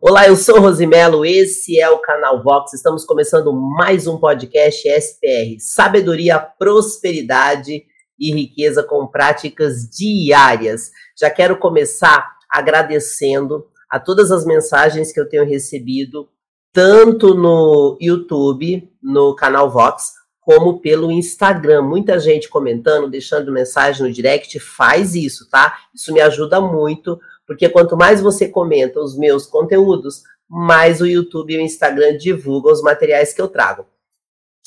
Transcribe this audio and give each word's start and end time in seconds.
Olá, 0.00 0.28
eu 0.28 0.36
sou 0.36 0.60
Rosimelo, 0.60 1.26
esse 1.26 1.80
é 1.80 1.90
o 1.90 1.98
canal 1.98 2.40
Vox. 2.40 2.72
Estamos 2.72 3.04
começando 3.04 3.52
mais 3.52 4.06
um 4.06 4.16
podcast 4.16 4.88
SPR, 4.88 5.56
Sabedoria, 5.58 6.38
Prosperidade 6.38 7.82
e 8.16 8.32
Riqueza 8.32 8.84
com 8.84 9.08
práticas 9.08 9.90
diárias. 9.90 10.92
Já 11.18 11.28
quero 11.28 11.58
começar 11.58 12.36
agradecendo 12.48 13.66
a 13.90 13.98
todas 13.98 14.30
as 14.30 14.46
mensagens 14.46 15.10
que 15.10 15.18
eu 15.18 15.28
tenho 15.28 15.44
recebido, 15.44 16.28
tanto 16.72 17.34
no 17.34 17.98
YouTube, 18.00 18.88
no 19.02 19.34
canal 19.34 19.68
Vox, 19.68 20.12
como 20.40 20.78
pelo 20.78 21.10
Instagram. 21.10 21.82
Muita 21.82 22.20
gente 22.20 22.48
comentando, 22.48 23.10
deixando 23.10 23.50
mensagem 23.50 24.06
no 24.06 24.12
direct, 24.12 24.60
faz 24.60 25.16
isso, 25.16 25.50
tá? 25.50 25.76
Isso 25.92 26.12
me 26.12 26.20
ajuda 26.20 26.60
muito 26.60 27.18
porque 27.48 27.66
quanto 27.66 27.96
mais 27.96 28.20
você 28.20 28.46
comenta 28.46 29.00
os 29.00 29.16
meus 29.16 29.46
conteúdos, 29.46 30.22
mais 30.46 31.00
o 31.00 31.06
YouTube 31.06 31.54
e 31.54 31.56
o 31.56 31.62
Instagram 31.62 32.18
divulgam 32.18 32.70
os 32.70 32.82
materiais 32.82 33.32
que 33.32 33.40
eu 33.40 33.48
trago. 33.48 33.86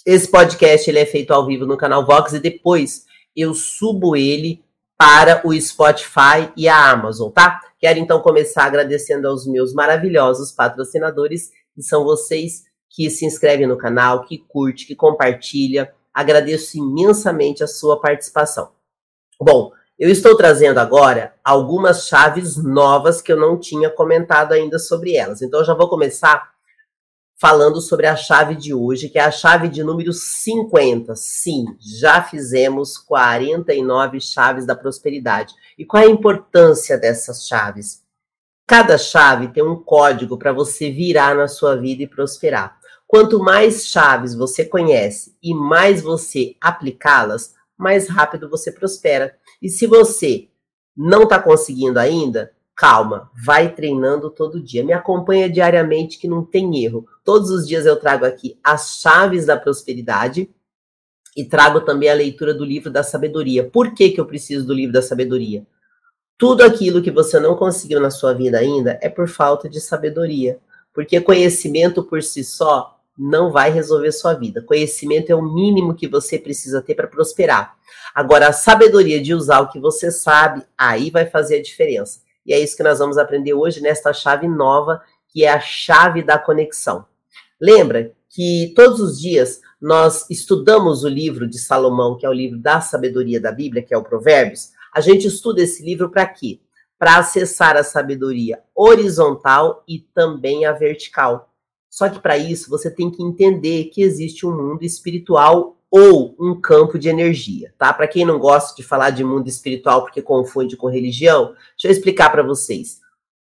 Esse 0.03 0.27
podcast 0.27 0.89
ele 0.89 0.97
é 0.97 1.05
feito 1.05 1.31
ao 1.31 1.45
vivo 1.45 1.63
no 1.63 1.77
canal 1.77 2.03
Vox 2.03 2.33
e 2.33 2.39
depois 2.39 3.05
eu 3.35 3.53
subo 3.53 4.15
ele 4.15 4.63
para 4.97 5.47
o 5.47 5.53
Spotify 5.61 6.51
e 6.57 6.67
a 6.67 6.89
Amazon, 6.89 7.29
tá? 7.29 7.61
Quero 7.79 7.99
então 7.99 8.19
começar 8.19 8.65
agradecendo 8.65 9.27
aos 9.27 9.45
meus 9.45 9.73
maravilhosos 9.73 10.51
patrocinadores, 10.51 11.51
que 11.75 11.83
são 11.83 12.03
vocês 12.03 12.63
que 12.89 13.09
se 13.11 13.25
inscrevem 13.25 13.67
no 13.67 13.77
canal, 13.77 14.25
que 14.25 14.39
curte, 14.39 14.87
que 14.87 14.95
compartilha. 14.95 15.93
Agradeço 16.11 16.77
imensamente 16.77 17.63
a 17.63 17.67
sua 17.67 18.01
participação. 18.01 18.71
Bom, 19.39 19.71
eu 20.01 20.09
estou 20.09 20.35
trazendo 20.35 20.79
agora 20.79 21.35
algumas 21.43 22.07
chaves 22.07 22.57
novas 22.57 23.21
que 23.21 23.31
eu 23.31 23.37
não 23.37 23.59
tinha 23.59 23.87
comentado 23.87 24.51
ainda 24.51 24.79
sobre 24.79 25.15
elas. 25.15 25.43
Então, 25.43 25.59
eu 25.59 25.65
já 25.65 25.75
vou 25.75 25.87
começar 25.87 26.49
falando 27.39 27.79
sobre 27.79 28.07
a 28.07 28.15
chave 28.15 28.55
de 28.55 28.73
hoje, 28.73 29.09
que 29.09 29.19
é 29.19 29.23
a 29.23 29.29
chave 29.29 29.67
de 29.67 29.83
número 29.83 30.11
50. 30.11 31.15
Sim, 31.15 31.65
já 31.79 32.23
fizemos 32.23 32.97
49 32.97 34.19
chaves 34.19 34.65
da 34.65 34.75
prosperidade. 34.75 35.53
E 35.77 35.85
qual 35.85 36.01
é 36.01 36.07
a 36.07 36.09
importância 36.09 36.97
dessas 36.97 37.45
chaves? 37.45 38.01
Cada 38.67 38.97
chave 38.97 39.49
tem 39.49 39.61
um 39.61 39.75
código 39.75 40.35
para 40.35 40.51
você 40.51 40.89
virar 40.89 41.35
na 41.35 41.47
sua 41.47 41.75
vida 41.75 42.01
e 42.01 42.07
prosperar. 42.07 42.75
Quanto 43.05 43.37
mais 43.37 43.85
chaves 43.85 44.33
você 44.33 44.65
conhece 44.65 45.37
e 45.43 45.53
mais 45.53 46.01
você 46.01 46.55
aplicá-las, 46.59 47.53
mais 47.81 48.07
rápido 48.07 48.49
você 48.49 48.71
prospera. 48.71 49.35
E 49.61 49.67
se 49.67 49.87
você 49.87 50.47
não 50.95 51.23
está 51.23 51.39
conseguindo 51.39 51.99
ainda, 51.99 52.51
calma, 52.75 53.29
vai 53.43 53.73
treinando 53.73 54.29
todo 54.29 54.61
dia. 54.61 54.83
Me 54.83 54.93
acompanha 54.93 55.49
diariamente 55.49 56.19
que 56.19 56.27
não 56.27 56.45
tem 56.45 56.83
erro. 56.83 57.07
Todos 57.23 57.49
os 57.49 57.67
dias 57.67 57.85
eu 57.85 57.95
trago 57.95 58.23
aqui 58.23 58.59
as 58.63 58.99
chaves 59.01 59.45
da 59.45 59.57
prosperidade 59.57 60.49
e 61.35 61.43
trago 61.43 61.81
também 61.81 62.09
a 62.09 62.13
leitura 62.13 62.53
do 62.53 62.63
livro 62.63 62.91
da 62.91 63.01
sabedoria. 63.01 63.67
Por 63.67 63.95
que, 63.95 64.11
que 64.11 64.21
eu 64.21 64.25
preciso 64.25 64.65
do 64.65 64.73
livro 64.73 64.93
da 64.93 65.01
sabedoria? 65.01 65.65
Tudo 66.37 66.63
aquilo 66.63 67.01
que 67.01 67.11
você 67.11 67.39
não 67.39 67.55
conseguiu 67.55 67.99
na 67.99 68.11
sua 68.11 68.33
vida 68.33 68.57
ainda 68.59 68.99
é 69.01 69.09
por 69.09 69.27
falta 69.27 69.69
de 69.69 69.79
sabedoria. 69.79 70.59
Porque 70.93 71.21
conhecimento 71.21 72.03
por 72.03 72.21
si 72.21 72.43
só 72.43 73.00
não 73.21 73.51
vai 73.51 73.69
resolver 73.69 74.11
sua 74.11 74.33
vida. 74.33 74.63
Conhecimento 74.63 75.29
é 75.29 75.35
o 75.35 75.43
mínimo 75.43 75.93
que 75.93 76.07
você 76.07 76.39
precisa 76.39 76.81
ter 76.81 76.95
para 76.95 77.07
prosperar. 77.07 77.75
Agora, 78.15 78.47
a 78.47 78.53
sabedoria 78.53 79.21
de 79.21 79.33
usar 79.35 79.59
o 79.59 79.69
que 79.69 79.79
você 79.79 80.09
sabe, 80.09 80.63
aí 80.75 81.11
vai 81.11 81.27
fazer 81.27 81.57
a 81.57 81.61
diferença. 81.61 82.21
E 82.43 82.51
é 82.51 82.59
isso 82.59 82.75
que 82.75 82.81
nós 82.81 82.97
vamos 82.97 83.19
aprender 83.19 83.53
hoje 83.53 83.79
nesta 83.79 84.11
chave 84.11 84.47
nova, 84.47 85.03
que 85.27 85.45
é 85.45 85.51
a 85.51 85.59
chave 85.59 86.23
da 86.23 86.39
conexão. 86.39 87.05
Lembra 87.61 88.11
que 88.27 88.73
todos 88.75 88.99
os 88.99 89.19
dias 89.19 89.61
nós 89.79 90.27
estudamos 90.27 91.03
o 91.03 91.07
livro 91.07 91.47
de 91.47 91.59
Salomão, 91.59 92.17
que 92.17 92.25
é 92.25 92.29
o 92.29 92.33
livro 92.33 92.57
da 92.57 92.81
sabedoria 92.81 93.39
da 93.39 93.51
Bíblia, 93.51 93.83
que 93.83 93.93
é 93.93 93.97
o 93.97 94.03
Provérbios. 94.03 94.69
A 94.91 94.99
gente 94.99 95.27
estuda 95.27 95.61
esse 95.61 95.85
livro 95.85 96.09
para 96.09 96.25
quê? 96.25 96.59
Para 96.97 97.17
acessar 97.17 97.77
a 97.77 97.83
sabedoria 97.83 98.61
horizontal 98.73 99.83
e 99.87 99.99
também 99.99 100.65
a 100.65 100.71
vertical. 100.71 101.50
Só 101.91 102.07
que 102.07 102.21
para 102.21 102.37
isso 102.37 102.69
você 102.69 102.89
tem 102.89 103.11
que 103.11 103.21
entender 103.21 103.85
que 103.85 104.01
existe 104.01 104.45
um 104.45 104.55
mundo 104.55 104.83
espiritual 104.83 105.75
ou 105.91 106.33
um 106.39 106.59
campo 106.59 106.97
de 106.97 107.09
energia, 107.09 107.73
tá? 107.77 107.91
Para 107.91 108.07
quem 108.07 108.25
não 108.25 108.39
gosta 108.39 108.73
de 108.73 108.81
falar 108.81 109.09
de 109.09 109.25
mundo 109.25 109.49
espiritual 109.49 110.03
porque 110.03 110.21
confunde 110.21 110.77
com 110.77 110.87
religião, 110.87 111.47
deixa 111.47 111.87
eu 111.87 111.91
explicar 111.91 112.29
para 112.29 112.41
vocês. 112.41 113.01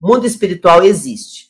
Mundo 0.00 0.24
espiritual 0.24 0.84
existe. 0.84 1.48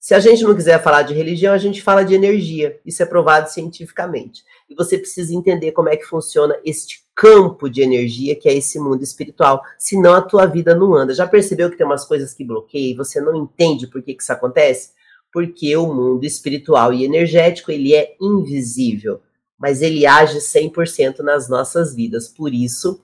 Se 0.00 0.14
a 0.14 0.18
gente 0.18 0.42
não 0.42 0.54
quiser 0.54 0.82
falar 0.82 1.02
de 1.02 1.12
religião, 1.12 1.52
a 1.52 1.58
gente 1.58 1.82
fala 1.82 2.02
de 2.02 2.14
energia. 2.14 2.80
Isso 2.86 3.02
é 3.02 3.06
provado 3.06 3.50
cientificamente. 3.50 4.42
E 4.68 4.74
você 4.74 4.96
precisa 4.96 5.34
entender 5.34 5.72
como 5.72 5.90
é 5.90 5.96
que 5.96 6.06
funciona 6.06 6.58
este 6.64 7.04
campo 7.14 7.68
de 7.68 7.82
energia 7.82 8.34
que 8.34 8.48
é 8.48 8.54
esse 8.54 8.80
mundo 8.80 9.02
espiritual. 9.02 9.62
Senão 9.78 10.14
a 10.14 10.22
tua 10.22 10.46
vida 10.46 10.74
não 10.74 10.94
anda. 10.94 11.14
Já 11.14 11.28
percebeu 11.28 11.70
que 11.70 11.76
tem 11.76 11.86
umas 11.86 12.06
coisas 12.06 12.32
que 12.32 12.44
bloqueiam 12.44 12.92
e 12.92 12.96
você 12.96 13.20
não 13.20 13.36
entende 13.36 13.86
por 13.86 14.02
que, 14.02 14.14
que 14.14 14.22
isso 14.22 14.32
acontece? 14.32 14.90
Porque 15.32 15.74
o 15.76 15.92
mundo 15.92 16.24
espiritual 16.24 16.92
e 16.92 17.04
energético 17.04 17.72
ele 17.72 17.94
é 17.94 18.14
invisível, 18.20 19.22
mas 19.58 19.80
ele 19.80 20.04
age 20.04 20.38
100% 20.38 21.20
nas 21.20 21.48
nossas 21.48 21.94
vidas. 21.94 22.28
Por 22.28 22.52
isso 22.52 23.02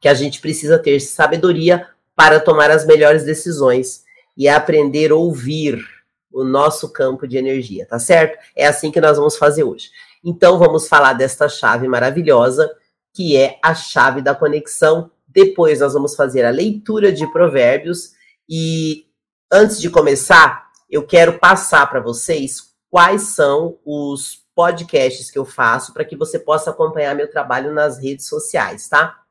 que 0.00 0.08
a 0.08 0.14
gente 0.14 0.40
precisa 0.40 0.78
ter 0.78 1.00
sabedoria 1.00 1.88
para 2.14 2.38
tomar 2.38 2.70
as 2.70 2.86
melhores 2.86 3.24
decisões 3.24 4.04
e 4.36 4.48
aprender 4.48 5.10
a 5.10 5.16
ouvir 5.16 5.82
o 6.30 6.44
nosso 6.44 6.92
campo 6.92 7.26
de 7.26 7.38
energia, 7.38 7.86
tá 7.86 7.98
certo? 7.98 8.38
É 8.54 8.66
assim 8.66 8.90
que 8.90 9.00
nós 9.00 9.16
vamos 9.16 9.36
fazer 9.36 9.64
hoje. 9.64 9.90
Então 10.22 10.58
vamos 10.58 10.86
falar 10.86 11.14
desta 11.14 11.48
chave 11.48 11.88
maravilhosa, 11.88 12.70
que 13.14 13.36
é 13.36 13.58
a 13.62 13.74
chave 13.74 14.20
da 14.20 14.34
conexão. 14.34 15.10
Depois 15.26 15.80
nós 15.80 15.94
vamos 15.94 16.14
fazer 16.14 16.44
a 16.44 16.50
leitura 16.50 17.10
de 17.10 17.26
provérbios 17.32 18.12
e 18.48 19.06
antes 19.50 19.80
de 19.80 19.88
começar, 19.88 20.65
eu 20.88 21.06
quero 21.06 21.38
passar 21.38 21.86
para 21.88 22.00
vocês 22.00 22.74
quais 22.90 23.34
são 23.34 23.78
os 23.84 24.44
podcasts 24.54 25.30
que 25.30 25.38
eu 25.38 25.44
faço 25.44 25.92
para 25.92 26.04
que 26.04 26.16
você 26.16 26.38
possa 26.38 26.70
acompanhar 26.70 27.14
meu 27.14 27.30
trabalho 27.30 27.72
nas 27.72 27.98
redes 27.98 28.26
sociais, 28.26 28.88
tá? 28.88 29.22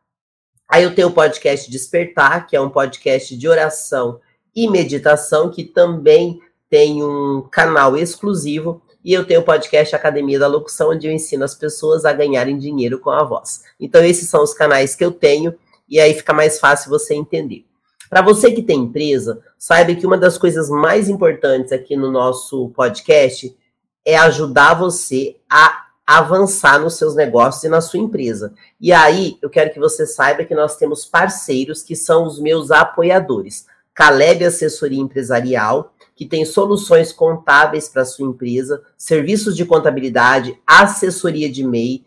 Aí 0.67 0.83
eu 0.83 0.95
tenho 0.95 1.09
o 1.09 1.13
podcast 1.13 1.69
Despertar, 1.69 2.47
que 2.47 2.55
é 2.55 2.61
um 2.61 2.69
podcast 2.69 3.37
de 3.37 3.47
oração 3.47 4.19
e 4.55 4.67
meditação, 4.67 5.51
que 5.51 5.63
também 5.63 6.41
tem 6.67 7.03
um 7.03 7.47
canal 7.51 7.95
exclusivo. 7.95 8.81
E 9.05 9.13
eu 9.13 9.23
tenho 9.23 9.41
o 9.41 9.45
podcast 9.45 9.95
Academia 9.95 10.39
da 10.39 10.47
Locução, 10.47 10.89
onde 10.89 11.05
eu 11.07 11.11
ensino 11.11 11.45
as 11.45 11.53
pessoas 11.53 12.05
a 12.05 12.13
ganharem 12.13 12.57
dinheiro 12.57 12.97
com 12.99 13.11
a 13.11 13.23
voz. 13.23 13.65
Então, 13.79 14.03
esses 14.03 14.27
são 14.27 14.41
os 14.43 14.53
canais 14.53 14.95
que 14.95 15.05
eu 15.05 15.11
tenho, 15.11 15.53
e 15.87 15.99
aí 15.99 16.15
fica 16.15 16.33
mais 16.33 16.59
fácil 16.59 16.89
você 16.89 17.13
entender. 17.13 17.68
Para 18.09 18.23
você 18.23 18.51
que 18.51 18.63
tem 18.63 18.79
empresa, 18.79 19.39
saiba 19.57 19.93
que 19.93 20.05
uma 20.05 20.17
das 20.17 20.37
coisas 20.37 20.69
mais 20.69 21.07
importantes 21.07 21.71
aqui 21.71 21.95
no 21.95 22.11
nosso 22.11 22.69
podcast 22.69 23.55
é 24.03 24.17
ajudar 24.17 24.73
você 24.73 25.35
a 25.47 25.85
avançar 26.07 26.79
nos 26.79 26.95
seus 26.95 27.13
negócios 27.15 27.63
e 27.63 27.69
na 27.69 27.81
sua 27.81 27.99
empresa. 27.99 28.51
E 28.81 28.91
aí, 28.91 29.37
eu 29.43 29.49
quero 29.49 29.71
que 29.71 29.79
você 29.79 30.07
saiba 30.07 30.43
que 30.43 30.55
nós 30.55 30.75
temos 30.75 31.05
parceiros 31.05 31.83
que 31.83 31.95
são 31.95 32.25
os 32.25 32.39
meus 32.39 32.71
apoiadores. 32.71 33.67
Caleb 33.93 34.43
Assessoria 34.43 34.99
Empresarial, 34.99 35.93
que 36.15 36.25
tem 36.25 36.43
soluções 36.45 37.11
contábeis 37.11 37.87
para 37.87 38.05
sua 38.05 38.27
empresa, 38.27 38.81
serviços 38.97 39.55
de 39.55 39.65
contabilidade, 39.65 40.59
assessoria 40.65 41.51
de 41.51 41.63
MEI, 41.63 42.03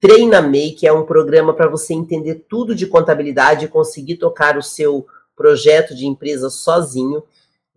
Treina 0.00 0.42
MEI, 0.42 0.72
que 0.72 0.86
é 0.86 0.92
um 0.92 1.06
programa 1.06 1.54
para 1.54 1.68
você 1.68 1.94
entender 1.94 2.44
tudo 2.48 2.74
de 2.74 2.86
contabilidade 2.86 3.64
e 3.64 3.68
conseguir 3.68 4.16
tocar 4.16 4.58
o 4.58 4.62
seu 4.62 5.06
projeto 5.36 5.94
de 5.94 6.06
empresa 6.06 6.50
sozinho. 6.50 7.22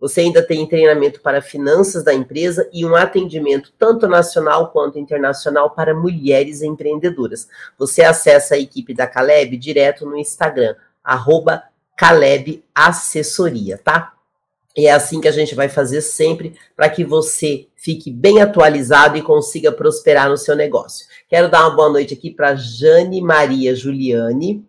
Você 0.00 0.20
ainda 0.20 0.42
tem 0.42 0.66
treinamento 0.66 1.20
para 1.20 1.42
finanças 1.42 2.04
da 2.04 2.14
empresa 2.14 2.68
e 2.72 2.86
um 2.86 2.94
atendimento 2.94 3.72
tanto 3.76 4.06
nacional 4.06 4.70
quanto 4.70 4.98
internacional 4.98 5.70
para 5.70 5.94
mulheres 5.94 6.62
empreendedoras. 6.62 7.48
Você 7.76 8.02
acessa 8.02 8.54
a 8.54 8.58
equipe 8.58 8.94
da 8.94 9.06
Caleb 9.06 9.56
direto 9.56 10.06
no 10.06 10.16
Instagram, 10.16 10.76
arroba 11.02 11.64
Caleb 11.96 12.64
Assessoria, 12.72 13.76
tá? 13.76 14.14
E 14.76 14.86
é 14.86 14.92
assim 14.92 15.20
que 15.20 15.26
a 15.26 15.32
gente 15.32 15.56
vai 15.56 15.68
fazer 15.68 16.00
sempre 16.00 16.54
para 16.76 16.88
que 16.88 17.04
você 17.04 17.66
fique 17.74 18.12
bem 18.12 18.40
atualizado 18.40 19.16
e 19.16 19.22
consiga 19.22 19.72
prosperar 19.72 20.30
no 20.30 20.36
seu 20.36 20.54
negócio. 20.54 21.04
Quero 21.28 21.50
dar 21.50 21.66
uma 21.66 21.74
boa 21.74 21.88
noite 21.88 22.14
aqui 22.14 22.30
para 22.30 22.54
Jane 22.54 23.20
Maria 23.20 23.74
Juliane. 23.74 24.64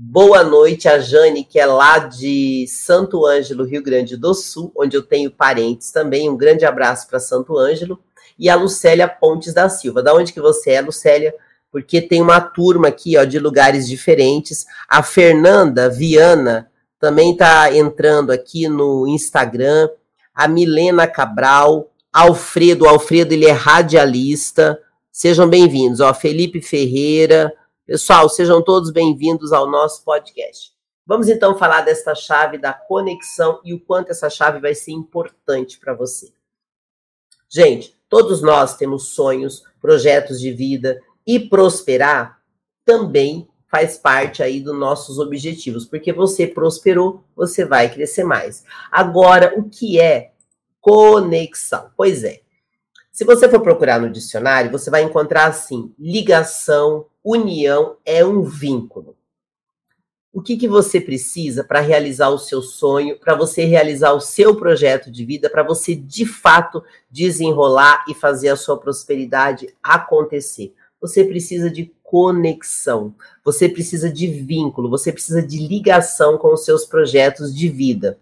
Boa 0.00 0.44
noite 0.44 0.88
a 0.88 1.00
Jane, 1.00 1.42
que 1.42 1.58
é 1.58 1.66
lá 1.66 1.98
de 1.98 2.68
Santo 2.68 3.26
Ângelo, 3.26 3.64
Rio 3.64 3.82
Grande 3.82 4.16
do 4.16 4.32
Sul, 4.32 4.70
onde 4.76 4.96
eu 4.96 5.02
tenho 5.02 5.28
parentes 5.28 5.90
também. 5.90 6.30
Um 6.30 6.36
grande 6.36 6.64
abraço 6.64 7.08
para 7.08 7.18
Santo 7.18 7.58
Ângelo. 7.58 7.98
E 8.38 8.48
a 8.48 8.54
Lucélia 8.54 9.08
Pontes 9.08 9.52
da 9.52 9.68
Silva. 9.68 10.00
Da 10.00 10.14
onde 10.14 10.32
que 10.32 10.40
você 10.40 10.70
é, 10.70 10.80
Lucélia? 10.80 11.34
Porque 11.72 12.00
tem 12.00 12.22
uma 12.22 12.40
turma 12.40 12.86
aqui, 12.86 13.18
ó, 13.18 13.24
de 13.24 13.40
lugares 13.40 13.88
diferentes. 13.88 14.66
A 14.88 15.02
Fernanda 15.02 15.90
Viana 15.90 16.70
também 17.00 17.32
está 17.32 17.74
entrando 17.74 18.30
aqui 18.30 18.68
no 18.68 19.04
Instagram. 19.08 19.88
A 20.32 20.46
Milena 20.46 21.08
Cabral, 21.08 21.90
Alfredo, 22.12 22.86
Alfredo 22.86 23.34
ele 23.34 23.46
é 23.46 23.52
radialista. 23.52 24.78
Sejam 25.10 25.48
bem-vindos, 25.48 25.98
ó, 25.98 26.14
Felipe 26.14 26.62
Ferreira, 26.62 27.52
Pessoal, 27.88 28.28
sejam 28.28 28.62
todos 28.62 28.90
bem-vindos 28.90 29.50
ao 29.50 29.66
nosso 29.66 30.04
podcast. 30.04 30.74
Vamos 31.06 31.26
então 31.26 31.56
falar 31.56 31.80
desta 31.80 32.14
chave 32.14 32.58
da 32.58 32.70
conexão 32.70 33.62
e 33.64 33.72
o 33.72 33.80
quanto 33.80 34.10
essa 34.10 34.28
chave 34.28 34.60
vai 34.60 34.74
ser 34.74 34.92
importante 34.92 35.78
para 35.78 35.94
você. 35.94 36.30
Gente, 37.48 37.98
todos 38.06 38.42
nós 38.42 38.76
temos 38.76 39.14
sonhos, 39.14 39.62
projetos 39.80 40.38
de 40.38 40.52
vida 40.52 41.00
e 41.26 41.40
prosperar 41.40 42.42
também 42.84 43.48
faz 43.68 43.96
parte 43.96 44.42
aí 44.42 44.60
dos 44.60 44.78
nossos 44.78 45.18
objetivos, 45.18 45.86
porque 45.86 46.12
você 46.12 46.46
prosperou, 46.46 47.24
você 47.34 47.64
vai 47.64 47.90
crescer 47.90 48.22
mais. 48.22 48.64
Agora, 48.92 49.58
o 49.58 49.66
que 49.66 49.98
é 49.98 50.32
conexão? 50.78 51.90
Pois 51.96 52.22
é, 52.22 52.42
se 53.18 53.24
você 53.24 53.48
for 53.48 53.60
procurar 53.60 53.98
no 53.98 54.08
dicionário, 54.08 54.70
você 54.70 54.90
vai 54.90 55.02
encontrar 55.02 55.46
assim: 55.46 55.92
ligação, 55.98 57.06
união 57.30 57.96
é 58.04 58.24
um 58.24 58.42
vínculo. 58.42 59.16
O 60.32 60.40
que, 60.40 60.56
que 60.56 60.68
você 60.68 61.00
precisa 61.00 61.64
para 61.64 61.80
realizar 61.80 62.28
o 62.28 62.38
seu 62.38 62.62
sonho, 62.62 63.18
para 63.18 63.34
você 63.34 63.64
realizar 63.64 64.12
o 64.12 64.20
seu 64.20 64.54
projeto 64.54 65.10
de 65.10 65.24
vida, 65.24 65.50
para 65.50 65.62
você 65.62 65.94
de 65.94 66.24
fato 66.24 66.82
desenrolar 67.10 68.04
e 68.08 68.14
fazer 68.14 68.50
a 68.50 68.56
sua 68.56 68.78
prosperidade 68.78 69.74
acontecer? 69.82 70.74
Você 71.00 71.24
precisa 71.24 71.70
de 71.70 71.92
conexão, 72.02 73.14
você 73.44 73.68
precisa 73.68 74.10
de 74.10 74.26
vínculo, 74.26 74.88
você 74.88 75.12
precisa 75.12 75.42
de 75.42 75.58
ligação 75.66 76.38
com 76.38 76.52
os 76.52 76.64
seus 76.64 76.84
projetos 76.84 77.54
de 77.54 77.68
vida. 77.68 78.18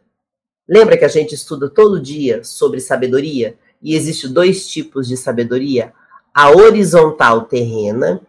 Lembra 0.69 0.97
que 0.97 1.05
a 1.05 1.09
gente 1.09 1.35
estuda 1.35 1.69
todo 1.69 2.01
dia 2.01 2.43
sobre 2.43 2.81
sabedoria? 2.81 3.57
E 3.83 3.95
existe 3.95 4.29
dois 4.29 4.67
tipos 4.67 5.07
de 5.07 5.17
sabedoria: 5.17 5.93
a 6.35 6.51
horizontal 6.51 7.43
terrena 7.43 8.21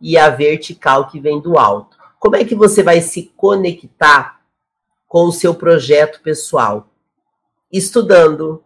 e 0.00 0.16
a 0.16 0.28
vertical 0.30 1.08
que 1.08 1.20
vem 1.20 1.40
do 1.40 1.58
alto. 1.58 1.96
Como 2.18 2.36
é 2.36 2.44
que 2.44 2.54
você 2.54 2.82
vai 2.82 3.00
se 3.00 3.32
conectar 3.36 4.40
com 5.06 5.26
o 5.26 5.32
seu 5.32 5.54
projeto 5.54 6.20
pessoal? 6.22 6.88
Estudando, 7.70 8.62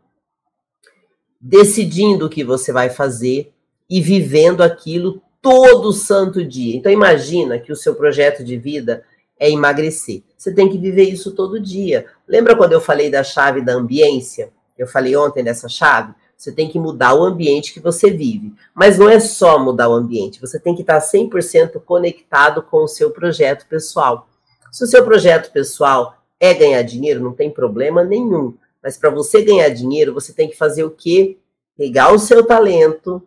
decidindo 1.41 2.27
o 2.27 2.31
que 2.31 2.45
você 2.45 2.73
vai 2.73 2.91
fazer 2.91 3.53
e 3.89 4.01
vivendo 4.01 4.63
aquilo 4.63 5.23
todo 5.41 5.93
santo 5.93 6.45
dia. 6.45 6.77
Então 6.77 6.93
imagina 6.93 7.59
que 7.59 7.73
o 7.73 7.77
seu 7.77 7.95
projeto 7.95 8.45
de 8.45 8.57
vida 8.57 9.05
é 9.39 9.51
emagrecer. 9.51 10.23
Você 10.37 10.53
tem 10.53 10.69
que 10.69 10.79
viver 10.79 11.05
isso 11.05 11.33
todo 11.33 11.61
dia. 11.61 12.07
Lembra 12.27 12.57
quando 12.57 12.73
eu 12.73 12.81
falei 12.81 13.11
da 13.11 13.23
chave 13.23 13.61
da 13.61 13.75
ambiência? 13.75 14.53
Eu 14.77 14.87
falei 14.87 15.17
ontem 15.17 15.43
dessa 15.43 15.69
chave? 15.69 16.15
Você 16.39 16.53
tem 16.53 16.71
que 16.71 16.79
mudar 16.79 17.15
o 17.15 17.25
ambiente 17.25 17.75
que 17.75 17.81
você 17.81 18.13
vive. 18.13 18.55
Mas 18.73 18.97
não 18.97 19.09
é 19.09 19.19
só 19.19 19.59
mudar 19.59 19.89
o 19.89 19.95
ambiente, 19.95 20.41
você 20.41 20.59
tem 20.59 20.73
que 20.73 20.83
estar 20.83 21.01
100% 21.01 21.81
conectado 21.85 22.63
com 22.63 22.85
o 22.85 22.89
seu 22.89 23.11
projeto 23.11 23.67
pessoal. 23.67 24.29
Se 24.71 24.85
o 24.85 24.87
seu 24.87 25.05
projeto 25.05 25.51
pessoal 25.51 26.15
é 26.39 26.55
ganhar 26.55 26.83
dinheiro, 26.83 27.21
não 27.21 27.33
tem 27.33 27.51
problema 27.51 28.05
nenhum. 28.05 28.55
Mas 28.81 28.97
para 28.97 29.11
você 29.11 29.43
ganhar 29.43 29.69
dinheiro, 29.71 30.15
você 30.15 30.33
tem 30.33 30.49
que 30.49 30.57
fazer 30.57 30.85
o 30.85 30.91
quê? 30.91 31.37
Pegar 31.77 32.13
o 32.13 32.19
seu 32.21 32.47
talento 32.47 33.21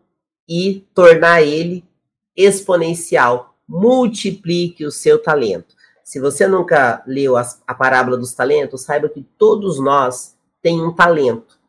e 0.48 0.86
tornar 0.94 1.42
ele 1.42 1.84
exponencial. 2.36 3.56
Multiplique 3.68 4.86
o 4.86 4.92
seu 4.92 5.22
talento. 5.22 5.76
Se 6.02 6.18
você 6.18 6.48
nunca 6.48 7.04
leu 7.06 7.36
a, 7.36 7.42
a 7.68 7.74
parábola 7.74 8.18
dos 8.18 8.34
talentos, 8.34 8.82
saiba 8.82 9.10
que 9.10 9.26
todos 9.38 9.80
nós 9.80 10.36
temos 10.62 10.86
um 10.86 10.94
talento. 10.94 11.61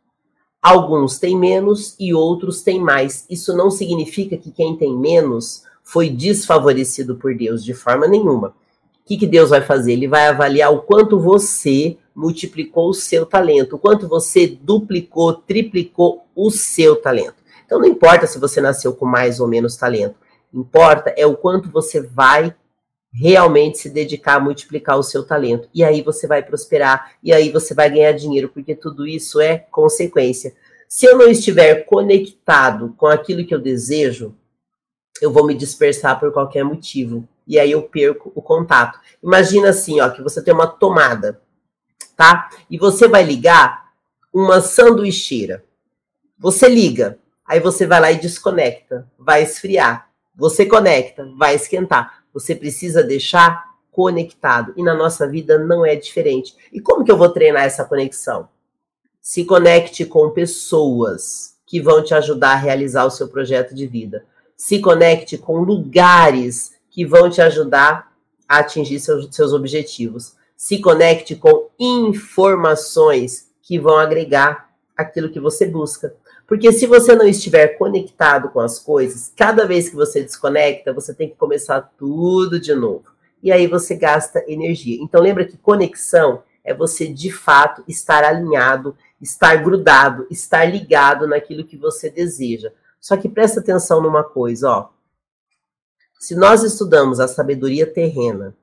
Alguns 0.62 1.18
têm 1.18 1.36
menos 1.36 1.96
e 1.98 2.14
outros 2.14 2.62
têm 2.62 2.80
mais. 2.80 3.26
Isso 3.28 3.56
não 3.56 3.68
significa 3.68 4.36
que 4.36 4.52
quem 4.52 4.76
tem 4.76 4.96
menos 4.96 5.64
foi 5.82 6.08
desfavorecido 6.08 7.16
por 7.16 7.34
Deus 7.34 7.64
de 7.64 7.74
forma 7.74 8.06
nenhuma. 8.06 8.48
O 8.48 8.54
que, 9.04 9.16
que 9.16 9.26
Deus 9.26 9.50
vai 9.50 9.60
fazer? 9.60 9.94
Ele 9.94 10.06
vai 10.06 10.28
avaliar 10.28 10.72
o 10.72 10.82
quanto 10.82 11.18
você 11.18 11.98
multiplicou 12.14 12.90
o 12.90 12.94
seu 12.94 13.26
talento, 13.26 13.74
o 13.74 13.78
quanto 13.78 14.06
você 14.06 14.46
duplicou, 14.46 15.32
triplicou 15.34 16.24
o 16.36 16.50
seu 16.50 16.94
talento. 16.94 17.34
Então 17.66 17.80
não 17.80 17.88
importa 17.88 18.26
se 18.28 18.38
você 18.38 18.60
nasceu 18.60 18.94
com 18.94 19.04
mais 19.04 19.40
ou 19.40 19.48
menos 19.48 19.76
talento, 19.76 20.14
importa 20.54 21.12
é 21.16 21.26
o 21.26 21.36
quanto 21.36 21.70
você 21.70 22.00
vai 22.00 22.54
realmente 23.12 23.78
se 23.78 23.90
dedicar 23.90 24.36
a 24.36 24.40
multiplicar 24.40 24.98
o 24.98 25.02
seu 25.02 25.22
talento. 25.22 25.68
E 25.74 25.84
aí 25.84 26.02
você 26.02 26.26
vai 26.26 26.42
prosperar, 26.42 27.12
e 27.22 27.32
aí 27.32 27.50
você 27.50 27.74
vai 27.74 27.90
ganhar 27.90 28.12
dinheiro, 28.12 28.48
porque 28.48 28.74
tudo 28.74 29.06
isso 29.06 29.40
é 29.40 29.58
consequência. 29.58 30.54
Se 30.88 31.06
eu 31.06 31.16
não 31.16 31.28
estiver 31.28 31.84
conectado 31.84 32.94
com 32.96 33.06
aquilo 33.06 33.46
que 33.46 33.54
eu 33.54 33.60
desejo, 33.60 34.34
eu 35.20 35.30
vou 35.30 35.46
me 35.46 35.54
dispersar 35.54 36.18
por 36.18 36.32
qualquer 36.32 36.64
motivo. 36.64 37.26
E 37.46 37.58
aí 37.58 37.70
eu 37.70 37.82
perco 37.82 38.32
o 38.34 38.42
contato. 38.42 38.98
Imagina 39.22 39.70
assim, 39.70 40.00
ó, 40.00 40.08
que 40.10 40.22
você 40.22 40.42
tem 40.42 40.54
uma 40.54 40.66
tomada, 40.66 41.40
tá? 42.16 42.50
E 42.70 42.78
você 42.78 43.08
vai 43.08 43.22
ligar 43.22 43.92
uma 44.32 44.60
sanduicheira. 44.60 45.64
Você 46.38 46.68
liga, 46.68 47.18
aí 47.46 47.60
você 47.60 47.86
vai 47.86 48.00
lá 48.00 48.12
e 48.12 48.18
desconecta, 48.18 49.06
vai 49.18 49.42
esfriar. 49.42 50.08
Você 50.34 50.64
conecta, 50.64 51.30
vai 51.36 51.54
esquentar. 51.54 52.21
Você 52.32 52.54
precisa 52.54 53.02
deixar 53.02 53.72
conectado. 53.90 54.72
E 54.76 54.82
na 54.82 54.94
nossa 54.94 55.28
vida 55.28 55.58
não 55.58 55.84
é 55.84 55.94
diferente. 55.94 56.56
E 56.72 56.80
como 56.80 57.04
que 57.04 57.12
eu 57.12 57.18
vou 57.18 57.28
treinar 57.28 57.64
essa 57.64 57.84
conexão? 57.84 58.48
Se 59.20 59.44
conecte 59.44 60.04
com 60.04 60.30
pessoas 60.30 61.54
que 61.66 61.80
vão 61.80 62.02
te 62.02 62.14
ajudar 62.14 62.52
a 62.52 62.56
realizar 62.56 63.04
o 63.04 63.10
seu 63.10 63.28
projeto 63.28 63.74
de 63.74 63.86
vida. 63.86 64.24
Se 64.56 64.80
conecte 64.80 65.38
com 65.38 65.58
lugares 65.58 66.72
que 66.90 67.04
vão 67.04 67.30
te 67.30 67.40
ajudar 67.40 68.12
a 68.48 68.58
atingir 68.58 68.98
seus, 69.00 69.34
seus 69.34 69.52
objetivos. 69.52 70.34
Se 70.56 70.78
conecte 70.80 71.36
com 71.36 71.68
informações 71.78 73.50
que 73.62 73.78
vão 73.78 73.96
agregar 73.96 74.70
aquilo 74.96 75.30
que 75.30 75.40
você 75.40 75.66
busca. 75.66 76.14
Porque 76.52 76.70
se 76.70 76.86
você 76.86 77.16
não 77.16 77.26
estiver 77.26 77.78
conectado 77.78 78.50
com 78.50 78.60
as 78.60 78.78
coisas, 78.78 79.32
cada 79.34 79.66
vez 79.66 79.88
que 79.88 79.96
você 79.96 80.22
desconecta, 80.22 80.92
você 80.92 81.14
tem 81.14 81.30
que 81.30 81.34
começar 81.34 81.80
tudo 81.96 82.60
de 82.60 82.74
novo. 82.74 83.06
E 83.42 83.50
aí 83.50 83.66
você 83.66 83.94
gasta 83.94 84.44
energia. 84.46 85.02
Então 85.02 85.22
lembra 85.22 85.46
que 85.46 85.56
conexão 85.56 86.42
é 86.62 86.74
você 86.74 87.08
de 87.08 87.32
fato 87.32 87.82
estar 87.88 88.22
alinhado, 88.22 88.94
estar 89.18 89.56
grudado, 89.64 90.26
estar 90.30 90.66
ligado 90.66 91.26
naquilo 91.26 91.64
que 91.64 91.78
você 91.78 92.10
deseja. 92.10 92.70
Só 93.00 93.16
que 93.16 93.30
presta 93.30 93.60
atenção 93.60 94.02
numa 94.02 94.22
coisa, 94.22 94.68
ó. 94.68 94.88
Se 96.20 96.34
nós 96.34 96.62
estudamos 96.62 97.18
a 97.18 97.28
sabedoria 97.28 97.86
terrena, 97.86 98.54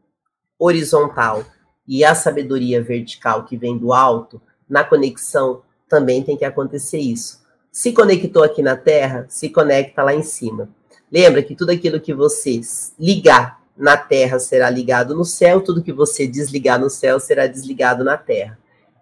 horizontal, 0.60 1.44
e 1.88 2.06
a 2.06 2.14
sabedoria 2.14 2.84
vertical 2.84 3.46
que 3.46 3.58
vem 3.58 3.80
do 3.80 3.92
alto, 3.94 4.40
na 4.70 4.84
conexão 4.84 5.64
também 5.90 6.22
tem 6.22 6.38
que 6.38 6.46
acontecer 6.46 7.00
isso. 7.00 7.40
Se 7.80 7.94
conectou 7.94 8.44
aqui 8.44 8.62
na 8.62 8.76
Terra, 8.76 9.26
se 9.30 9.48
conecta 9.48 10.04
lá 10.04 10.14
em 10.14 10.22
cima. 10.22 10.68
Lembra 11.10 11.42
que 11.42 11.56
tudo 11.56 11.70
aquilo 11.70 12.02
que 12.02 12.14
você 12.14 12.60
ligar 13.00 13.64
na 13.78 13.96
Terra 13.96 14.38
será 14.38 14.70
ligado 14.70 15.16
no 15.16 15.24
céu, 15.24 15.62
tudo 15.62 15.82
que 15.82 15.94
você 15.94 16.28
desligar 16.28 16.78
no 16.78 16.90
céu 16.90 17.22
será 17.22 17.48
desligado 17.48 18.04
na 18.04 18.18
Terra. 18.18 18.60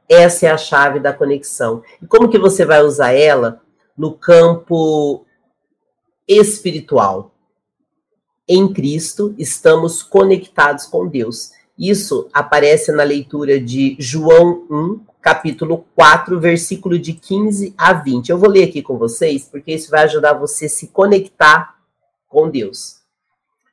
Essa 0.07 0.46
é 0.46 0.51
a 0.51 0.60
chave 0.60 1.00
da 1.00 1.12
conexão. 1.12 1.81
E 2.00 2.05
como 2.05 2.29
que 2.29 2.38
você 2.38 2.65
vai 2.65 2.84
usar 2.84 3.13
ela 3.13 3.60
no 3.98 4.13
campo 4.13 5.25
espiritual? 6.27 7.34
Em 8.48 8.72
Cristo 8.72 9.34
estamos 9.39 10.03
conectados 10.03 10.86
com 10.86 11.07
Deus. 11.07 11.50
Isso 11.77 12.27
aparece 12.34 12.91
na 12.91 13.03
leitura 13.03 13.60
de 13.60 13.96
João 14.00 14.65
1, 14.69 15.00
capítulo 15.22 15.86
4, 15.96 16.39
versículo 16.39 16.98
de 16.98 17.13
15 17.13 17.75
a 17.77 17.93
20. 17.93 18.29
Eu 18.29 18.38
vou 18.38 18.50
ler 18.50 18.63
aqui 18.63 18.81
com 18.81 18.98
vocês, 18.98 19.46
porque 19.46 19.74
isso 19.74 19.91
vai 19.91 20.03
ajudar 20.03 20.34
você 20.34 20.65
a 20.65 20.69
se 20.69 20.88
conectar 20.88 21.75
com 22.27 22.50
Deus. 22.50 22.98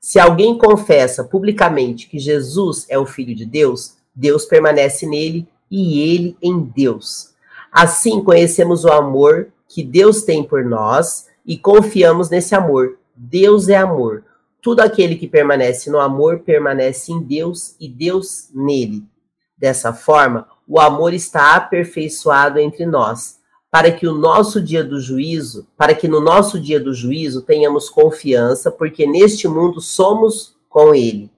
Se 0.01 0.19
alguém 0.19 0.59
confessa 0.59 1.25
publicamente 1.25 2.07
que 2.07 2.19
Jesus 2.19 2.85
é 2.91 2.99
o 2.99 3.07
Filho 3.07 3.35
de 3.35 3.47
Deus, 3.47 3.95
Deus 4.15 4.45
permanece 4.45 5.07
nele 5.07 5.49
e 5.71 6.01
ele 6.01 6.37
em 6.43 6.61
Deus. 6.61 7.31
Assim 7.73 8.23
conhecemos 8.23 8.85
o 8.85 8.93
amor 8.93 9.49
que 9.67 9.83
Deus 9.83 10.23
tem 10.23 10.45
por 10.45 10.63
nós 10.63 11.27
e 11.47 11.57
confiamos 11.57 12.29
nesse 12.29 12.55
amor. 12.55 12.99
Deus 13.17 13.69
é 13.69 13.77
amor. 13.77 14.25
Tudo 14.65 14.81
aquele 14.81 15.17
que 15.17 15.29
permanece 15.29 15.91
no 15.91 16.01
amor 16.01 16.39
permanece 16.39 17.13
em 17.13 17.21
Deus 17.21 17.77
e 17.79 17.87
Deus 17.87 18.49
nele. 18.55 19.05
Dessa 19.59 19.93
forma, 19.93 20.49
o 20.67 20.81
amor 20.81 21.13
está 21.13 21.55
aperfeiçoado 21.55 22.59
entre 22.59 22.87
nós, 22.87 23.41
para 23.71 23.93
que 23.93 24.07
o 24.07 24.15
nosso 24.15 24.63
dia 24.63 24.83
do 24.83 24.99
juízo, 24.99 25.69
para 25.77 25.95
que 25.95 26.09
no 26.09 26.19
nosso 26.19 26.59
dia 26.59 26.81
do 26.81 26.95
juízo 26.95 27.43
tenhamos 27.43 27.91
confiança, 27.91 28.71
porque 28.71 29.07
neste 29.07 29.47
mundo 29.47 29.83
somos 29.83 30.57
com 30.71 30.95
ele. 30.95 31.31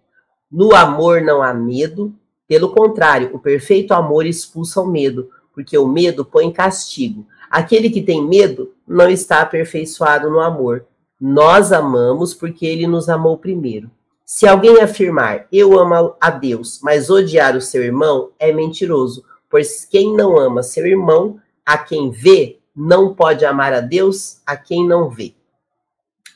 No 0.49 0.73
amor 0.73 1.21
não 1.21 1.43
há 1.43 1.53
medo, 1.53 2.15
pelo 2.47 2.69
contrário, 2.69 3.31
o 3.33 3.41
perfeito 3.41 3.93
amor 3.93 4.25
expulsa 4.25 4.81
o 4.81 4.87
medo, 4.87 5.29
porque 5.53 5.77
o 5.77 5.89
medo 5.89 6.25
põe 6.25 6.53
castigo. 6.53 7.27
Aquele 7.51 7.91
que 7.91 8.03
tem 8.03 8.25
medo 8.25 8.73
não 8.87 9.11
está 9.11 9.41
aperfeiçoado 9.41 10.31
no 10.31 10.39
amor. 10.39 10.87
Nós 11.21 11.73
amamos 11.73 12.35
porque 12.35 12.67
ele 12.67 12.87
nos 12.87 13.09
amou 13.09 13.39
primeiro. 13.39 13.91
Se 14.25 14.47
alguém 14.47 14.81
afirmar 14.81 15.47
eu 15.53 15.79
amo 15.79 16.15
a 16.21 16.31
Deus, 16.31 16.81
mas 16.83 17.09
odiar 17.09 17.57
o 17.57 17.61
seu 17.61 17.83
irmão, 17.83 18.31
é 18.39 18.53
mentiroso, 18.53 19.25
pois 19.49 19.85
quem 19.85 20.15
não 20.15 20.39
ama 20.39 20.63
seu 20.63 20.87
irmão, 20.87 21.41
a 21.65 21.79
quem 21.79 22.11
vê, 22.11 22.59
não 22.75 23.15
pode 23.15 23.45
amar 23.45 23.73
a 23.73 23.81
Deus 23.81 24.43
a 24.45 24.57
quem 24.57 24.87
não 24.87 25.09
vê. 25.09 25.35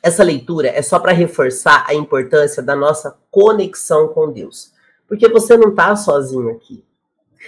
Essa 0.02 0.24
leitura 0.24 0.68
é 0.68 0.80
só 0.80 0.98
para 0.98 1.12
reforçar 1.12 1.84
a 1.86 1.94
importância 1.94 2.62
da 2.62 2.74
nossa 2.74 3.18
conexão 3.30 4.08
com 4.08 4.32
Deus. 4.32 4.72
Porque 5.06 5.28
você 5.28 5.56
não 5.56 5.70
está 5.70 5.94
sozinho 5.94 6.50
aqui. 6.50 6.82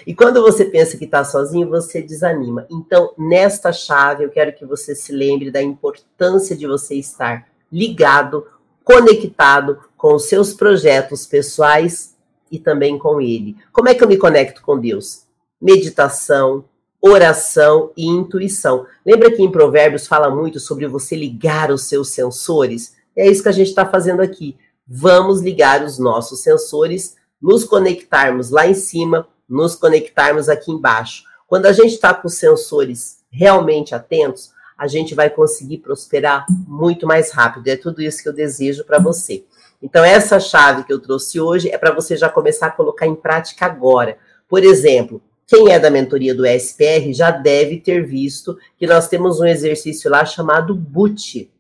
E 0.07 0.15
quando 0.15 0.41
você 0.41 0.65
pensa 0.65 0.97
que 0.97 1.05
está 1.05 1.23
sozinho, 1.25 1.69
você 1.69 2.03
desanima. 2.03 2.67
Então, 2.71 3.13
nesta 3.17 3.73
chave, 3.73 4.25
eu 4.25 4.31
quero 4.31 4.53
que 4.53 4.65
você 4.65 4.95
se 4.95 5.13
lembre 5.13 5.51
da 5.51 5.63
importância 5.63 6.57
de 6.57 6.67
você 6.67 6.95
estar 6.95 7.47
ligado, 7.71 8.47
conectado 8.85 9.79
com 9.97 10.15
os 10.15 10.25
seus 10.25 10.53
projetos 10.53 11.27
pessoais 11.27 12.17
e 12.51 12.59
também 12.59 12.99
com 12.99 13.21
Ele. 13.21 13.57
Como 13.73 13.89
é 13.89 13.95
que 13.95 14.03
eu 14.03 14.09
me 14.09 14.17
conecto 14.17 14.63
com 14.63 14.79
Deus? 14.79 15.23
Meditação, 15.61 16.65
oração 17.01 17.91
e 17.97 18.07
intuição. 18.07 18.87
Lembra 19.05 19.31
que 19.31 19.43
em 19.43 19.51
Provérbios 19.51 20.07
fala 20.07 20.31
muito 20.31 20.61
sobre 20.61 20.87
você 20.87 21.17
ligar 21.17 21.71
os 21.71 21.85
seus 21.85 22.09
sensores? 22.11 22.95
É 23.17 23.29
isso 23.29 23.43
que 23.43 23.49
a 23.49 23.53
gente 23.53 23.69
está 23.69 23.87
fazendo 23.87 24.21
aqui. 24.21 24.57
Vamos 24.87 25.41
ligar 25.41 25.83
os 25.83 25.99
nossos 25.99 26.41
sensores, 26.43 27.17
nos 27.41 27.65
conectarmos 27.65 28.51
lá 28.51 28.67
em 28.67 28.75
cima 28.75 29.27
nos 29.49 29.75
conectarmos 29.75 30.49
aqui 30.49 30.71
embaixo. 30.71 31.25
Quando 31.47 31.67
a 31.67 31.73
gente 31.73 31.95
está 31.95 32.15
com 32.15 32.29
os 32.29 32.35
sensores 32.35 33.19
realmente 33.31 33.95
atentos, 33.95 34.53
a 34.77 34.87
gente 34.87 35.15
vai 35.15 35.31
conseguir 35.31 35.79
prosperar 35.79 36.47
muito 36.67 37.07
mais 37.07 37.31
rápido. 37.31 37.69
É 37.69 37.77
tudo 37.77 38.03
isso 38.03 38.23
que 38.23 38.29
eu 38.29 38.33
desejo 38.33 38.85
para 38.85 38.99
você. 38.99 39.45
Então, 39.83 40.05
essa 40.05 40.39
chave 40.39 40.85
que 40.85 40.93
eu 40.93 41.01
trouxe 41.01 41.41
hoje 41.41 41.69
é 41.69 41.77
para 41.77 41.93
você 41.93 42.17
já 42.17 42.29
começar 42.29 42.67
a 42.67 42.71
colocar 42.71 43.07
em 43.07 43.15
prática 43.15 43.67
agora. 43.67 44.17
Por 44.49 44.63
exemplo, 44.63 45.21
quem 45.47 45.71
é 45.71 45.79
da 45.79 45.91
mentoria 45.91 46.35
do 46.35 46.47
SPR 46.47 47.13
já 47.13 47.31
deve 47.31 47.79
ter 47.79 48.07
visto 48.07 48.57
que 48.79 48.87
nós 48.87 49.09
temos 49.09 49.41
um 49.41 49.45
exercício 49.45 50.11
lá 50.11 50.25
chamado 50.25 50.75
BUT. 50.75 51.51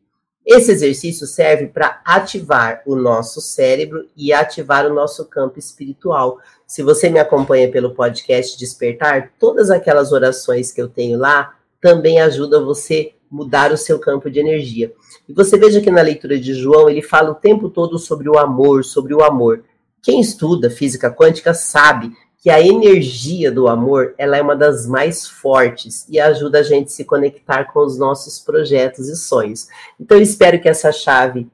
Esse 0.44 0.72
exercício 0.72 1.26
serve 1.26 1.68
para 1.68 2.00
ativar 2.04 2.82
o 2.84 2.96
nosso 2.96 3.40
cérebro 3.40 4.08
e 4.16 4.32
ativar 4.32 4.84
o 4.86 4.94
nosso 4.94 5.24
campo 5.26 5.58
espiritual. 5.58 6.38
Se 6.66 6.82
você 6.82 7.08
me 7.08 7.20
acompanha 7.20 7.70
pelo 7.70 7.94
podcast 7.94 8.58
Despertar, 8.58 9.32
todas 9.38 9.70
aquelas 9.70 10.10
orações 10.10 10.72
que 10.72 10.82
eu 10.82 10.88
tenho 10.88 11.16
lá 11.18 11.54
também 11.80 12.20
ajudam 12.20 12.64
você 12.64 13.12
mudar 13.30 13.72
o 13.72 13.76
seu 13.76 13.98
campo 13.98 14.28
de 14.28 14.40
energia. 14.40 14.92
E 15.28 15.32
você 15.32 15.56
veja 15.56 15.80
que 15.80 15.90
na 15.90 16.02
leitura 16.02 16.38
de 16.38 16.52
João 16.54 16.90
ele 16.90 17.02
fala 17.02 17.30
o 17.30 17.36
tempo 17.36 17.70
todo 17.70 17.98
sobre 17.98 18.28
o 18.28 18.36
amor, 18.36 18.84
sobre 18.84 19.14
o 19.14 19.22
amor. 19.22 19.64
Quem 20.02 20.20
estuda 20.20 20.68
física 20.68 21.10
quântica 21.10 21.54
sabe 21.54 22.12
que 22.42 22.50
a 22.50 22.60
energia 22.60 23.52
do 23.52 23.68
amor 23.68 24.16
ela 24.18 24.36
é 24.36 24.42
uma 24.42 24.56
das 24.56 24.84
mais 24.84 25.28
fortes 25.28 26.04
e 26.08 26.18
ajuda 26.18 26.58
a 26.58 26.62
gente 26.64 26.88
a 26.88 26.90
se 26.90 27.04
conectar 27.04 27.72
com 27.72 27.78
os 27.78 27.96
nossos 27.96 28.40
projetos 28.40 29.08
e 29.08 29.14
sonhos. 29.14 29.68
Então 29.98 30.16
eu 30.16 30.22
espero 30.24 30.60
que 30.60 30.68
essa 30.68 30.90
chave 30.90 31.48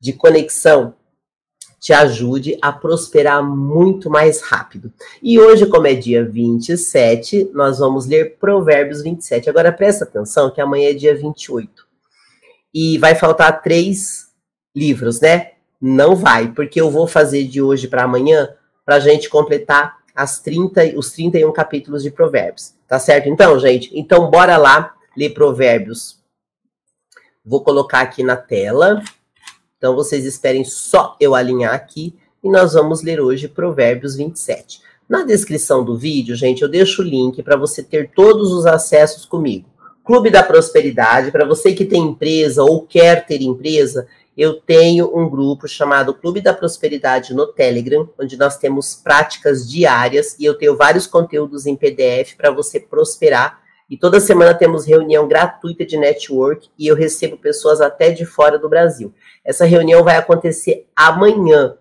de 0.00 0.14
conexão 0.14 0.94
te 1.78 1.92
ajude 1.92 2.56
a 2.62 2.72
prosperar 2.72 3.44
muito 3.44 4.08
mais 4.08 4.40
rápido. 4.40 4.90
E 5.22 5.38
hoje, 5.38 5.66
como 5.66 5.86
é 5.86 5.94
dia 5.94 6.24
27, 6.24 7.50
nós 7.52 7.80
vamos 7.80 8.06
ler 8.06 8.36
Provérbios 8.40 9.02
27. 9.02 9.50
Agora 9.50 9.70
presta 9.70 10.04
atenção 10.04 10.50
que 10.50 10.62
amanhã 10.62 10.90
é 10.90 10.94
dia 10.94 11.14
28. 11.14 11.86
E 12.72 12.96
vai 12.96 13.14
faltar 13.14 13.60
três 13.60 14.28
livros, 14.74 15.20
né? 15.20 15.50
Não 15.78 16.16
vai, 16.16 16.48
porque 16.52 16.80
eu 16.80 16.90
vou 16.90 17.06
fazer 17.06 17.44
de 17.44 17.60
hoje 17.60 17.86
para 17.86 18.04
amanhã 18.04 18.48
para 18.86 18.94
a 18.94 19.00
gente 19.00 19.28
completar 19.28 20.01
as 20.14 20.40
30, 20.40 20.98
os 20.98 21.10
31 21.12 21.52
capítulos 21.52 22.02
de 22.02 22.10
Provérbios. 22.10 22.74
Tá 22.86 22.98
certo? 22.98 23.28
Então, 23.28 23.58
gente, 23.58 23.90
então 23.94 24.30
bora 24.30 24.56
lá 24.56 24.94
ler 25.16 25.30
Provérbios. 25.30 26.20
Vou 27.44 27.62
colocar 27.62 28.00
aqui 28.00 28.22
na 28.22 28.36
tela. 28.36 29.02
Então 29.78 29.96
vocês 29.96 30.24
esperem 30.24 30.64
só 30.64 31.16
eu 31.18 31.34
alinhar 31.34 31.74
aqui 31.74 32.14
e 32.42 32.48
nós 32.48 32.74
vamos 32.74 33.02
ler 33.02 33.20
hoje 33.20 33.48
Provérbios 33.48 34.14
27. 34.14 34.80
Na 35.08 35.24
descrição 35.24 35.84
do 35.84 35.96
vídeo, 35.98 36.36
gente, 36.36 36.62
eu 36.62 36.68
deixo 36.68 37.02
o 37.02 37.04
link 37.04 37.42
para 37.42 37.56
você 37.56 37.82
ter 37.82 38.10
todos 38.14 38.52
os 38.52 38.64
acessos 38.64 39.24
comigo. 39.24 39.68
Clube 40.04 40.30
da 40.30 40.42
Prosperidade, 40.42 41.30
para 41.30 41.44
você 41.44 41.72
que 41.72 41.84
tem 41.84 42.02
empresa 42.02 42.62
ou 42.62 42.82
quer 42.82 43.26
ter 43.26 43.40
empresa, 43.42 44.06
eu 44.36 44.60
tenho 44.60 45.16
um 45.16 45.28
grupo 45.28 45.68
chamado 45.68 46.14
Clube 46.14 46.40
da 46.40 46.54
Prosperidade 46.54 47.34
no 47.34 47.46
Telegram, 47.46 48.08
onde 48.18 48.36
nós 48.36 48.56
temos 48.56 48.94
práticas 48.94 49.68
diárias 49.68 50.36
e 50.38 50.44
eu 50.44 50.54
tenho 50.54 50.76
vários 50.76 51.06
conteúdos 51.06 51.66
em 51.66 51.76
PDF 51.76 52.34
para 52.36 52.50
você 52.50 52.80
prosperar 52.80 53.62
e 53.92 53.96
toda 53.98 54.20
semana 54.20 54.54
temos 54.54 54.86
reunião 54.86 55.28
gratuita 55.28 55.84
de 55.84 55.98
network 55.98 56.70
e 56.78 56.86
eu 56.86 56.96
recebo 56.96 57.36
pessoas 57.36 57.78
até 57.78 58.10
de 58.10 58.24
fora 58.24 58.58
do 58.58 58.66
Brasil. 58.66 59.12
Essa 59.44 59.66
reunião 59.66 60.02
vai 60.02 60.16
acontecer 60.16 60.86
amanhã, 60.96 61.76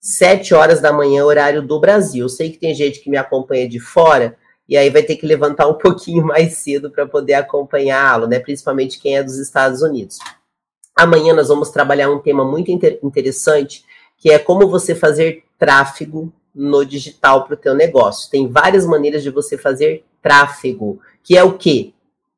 7 0.00 0.54
horas 0.54 0.80
da 0.80 0.92
manhã, 0.92 1.24
horário 1.24 1.62
do 1.62 1.78
Brasil. 1.78 2.24
Eu 2.24 2.28
sei 2.28 2.50
que 2.50 2.58
tem 2.58 2.74
gente 2.74 2.98
que 2.98 3.08
me 3.08 3.16
acompanha 3.16 3.68
de 3.68 3.78
fora 3.78 4.36
e 4.68 4.76
aí 4.76 4.90
vai 4.90 5.04
ter 5.04 5.14
que 5.14 5.24
levantar 5.24 5.68
um 5.68 5.74
pouquinho 5.78 6.26
mais 6.26 6.54
cedo 6.54 6.90
para 6.90 7.06
poder 7.06 7.34
acompanhá-lo, 7.34 8.26
né? 8.26 8.40
Principalmente 8.40 8.98
quem 8.98 9.16
é 9.16 9.22
dos 9.22 9.38
Estados 9.38 9.82
Unidos. 9.82 10.18
Amanhã 10.94 11.34
nós 11.34 11.48
vamos 11.48 11.70
trabalhar 11.70 12.10
um 12.10 12.18
tema 12.18 12.44
muito 12.44 12.70
inter 12.70 12.98
interessante, 13.02 13.84
que 14.18 14.30
é 14.30 14.38
como 14.38 14.68
você 14.68 14.94
fazer 14.94 15.44
tráfego 15.58 16.32
no 16.54 16.84
digital 16.84 17.44
para 17.44 17.54
o 17.54 17.56
teu 17.56 17.74
negócio. 17.74 18.30
Tem 18.30 18.48
várias 18.48 18.86
maneiras 18.86 19.22
de 19.22 19.30
você 19.30 19.56
fazer 19.56 20.04
tráfego 20.20 21.00
que 21.22 21.36
é 21.36 21.42
o 21.42 21.56
quê? 21.56 21.92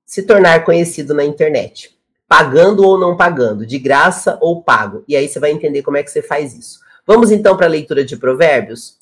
Se 0.04 0.22
tornar 0.22 0.64
conhecido 0.64 1.14
na 1.14 1.24
internet. 1.24 1.96
Pagando 2.28 2.84
ou 2.84 2.98
não 2.98 3.16
pagando, 3.16 3.66
de 3.66 3.78
graça 3.78 4.38
ou 4.40 4.62
pago. 4.62 5.04
E 5.08 5.16
aí 5.16 5.28
você 5.28 5.38
vai 5.38 5.50
entender 5.50 5.82
como 5.82 5.96
é 5.96 6.02
que 6.02 6.10
você 6.10 6.22
faz 6.22 6.56
isso. 6.56 6.80
Vamos 7.06 7.30
então 7.30 7.56
para 7.56 7.66
a 7.66 7.70
leitura 7.70 8.04
de 8.04 8.16
provérbios? 8.16 8.98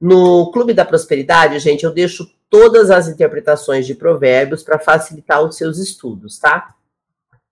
No 0.00 0.50
Clube 0.50 0.74
da 0.74 0.84
Prosperidade, 0.84 1.58
gente, 1.60 1.84
eu 1.84 1.92
deixo 1.92 2.28
todas 2.50 2.90
as 2.90 3.08
interpretações 3.08 3.86
de 3.86 3.94
provérbios 3.94 4.62
para 4.62 4.78
facilitar 4.78 5.42
os 5.42 5.56
seus 5.56 5.78
estudos, 5.78 6.38
tá? 6.38 6.74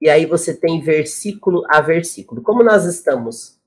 E 0.00 0.08
aí 0.08 0.24
você 0.24 0.54
tem 0.54 0.80
versículo 0.80 1.62
a 1.68 1.80
versículo. 1.80 2.42
Como 2.42 2.62
nós 2.62 2.84
estamos 2.84 3.58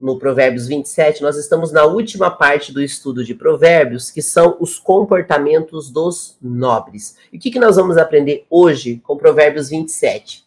no 0.00 0.18
Provérbios 0.18 0.66
27, 0.66 1.22
nós 1.22 1.36
estamos 1.36 1.72
na 1.72 1.84
última 1.84 2.30
parte 2.30 2.72
do 2.72 2.82
estudo 2.82 3.24
de 3.24 3.34
Provérbios, 3.34 4.10
que 4.10 4.22
são 4.22 4.56
os 4.60 4.78
comportamentos 4.78 5.90
dos 5.90 6.36
nobres. 6.42 7.16
E 7.32 7.36
o 7.36 7.40
que, 7.40 7.50
que 7.50 7.58
nós 7.58 7.76
vamos 7.76 7.96
aprender 7.96 8.46
hoje 8.50 9.00
com 9.04 9.16
Provérbios 9.16 9.68
27? 9.68 10.44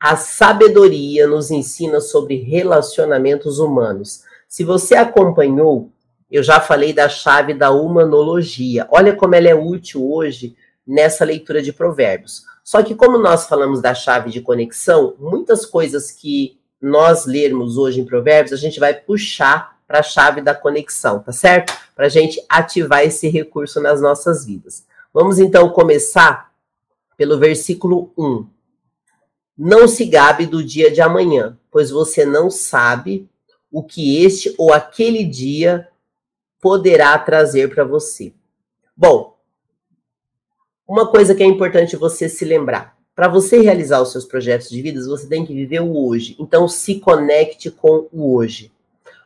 A 0.00 0.16
sabedoria 0.16 1.26
nos 1.26 1.50
ensina 1.50 2.00
sobre 2.00 2.36
relacionamentos 2.36 3.58
humanos. 3.58 4.24
Se 4.48 4.64
você 4.64 4.94
acompanhou, 4.94 5.90
eu 6.30 6.42
já 6.42 6.60
falei 6.60 6.92
da 6.92 7.08
chave 7.08 7.54
da 7.54 7.70
humanologia. 7.70 8.86
Olha 8.90 9.14
como 9.14 9.34
ela 9.34 9.48
é 9.48 9.54
útil 9.54 10.10
hoje 10.10 10.56
nessa 10.86 11.24
leitura 11.24 11.62
de 11.62 11.72
Provérbios. 11.72 12.42
Só 12.64 12.82
que, 12.82 12.94
como 12.94 13.18
nós 13.18 13.46
falamos 13.46 13.80
da 13.80 13.94
chave 13.94 14.30
de 14.30 14.40
conexão, 14.40 15.14
muitas 15.18 15.66
coisas 15.66 16.10
que 16.10 16.58
nós 16.80 17.26
lermos 17.26 17.76
hoje 17.76 18.00
em 18.00 18.04
Provérbios, 18.04 18.52
a 18.52 18.56
gente 18.56 18.78
vai 18.78 18.94
puxar 18.94 19.78
para 19.86 20.00
a 20.00 20.02
chave 20.02 20.40
da 20.40 20.54
conexão, 20.54 21.20
tá 21.20 21.32
certo? 21.32 21.72
Para 21.94 22.06
a 22.06 22.08
gente 22.08 22.42
ativar 22.48 23.04
esse 23.04 23.28
recurso 23.28 23.80
nas 23.80 24.00
nossas 24.00 24.44
vidas. 24.44 24.84
Vamos 25.12 25.38
então 25.38 25.68
começar 25.68 26.52
pelo 27.16 27.38
versículo 27.38 28.10
1. 28.16 28.46
Não 29.56 29.86
se 29.86 30.06
gabe 30.06 30.46
do 30.46 30.64
dia 30.64 30.90
de 30.90 31.00
amanhã, 31.00 31.58
pois 31.70 31.90
você 31.90 32.24
não 32.24 32.50
sabe 32.50 33.28
o 33.70 33.82
que 33.82 34.24
este 34.24 34.54
ou 34.56 34.72
aquele 34.72 35.24
dia 35.24 35.88
poderá 36.60 37.18
trazer 37.18 37.72
para 37.74 37.84
você. 37.84 38.32
Bom, 38.96 39.31
uma 40.92 41.06
coisa 41.06 41.34
que 41.34 41.42
é 41.42 41.46
importante 41.46 41.96
você 41.96 42.28
se 42.28 42.44
lembrar: 42.44 42.98
para 43.14 43.26
você 43.26 43.58
realizar 43.62 44.02
os 44.02 44.12
seus 44.12 44.26
projetos 44.26 44.68
de 44.68 44.82
vida, 44.82 45.02
você 45.02 45.26
tem 45.26 45.42
que 45.42 45.54
viver 45.54 45.80
o 45.80 45.96
hoje. 45.96 46.36
Então, 46.38 46.68
se 46.68 47.00
conecte 47.00 47.70
com 47.70 48.08
o 48.12 48.34
hoje. 48.34 48.70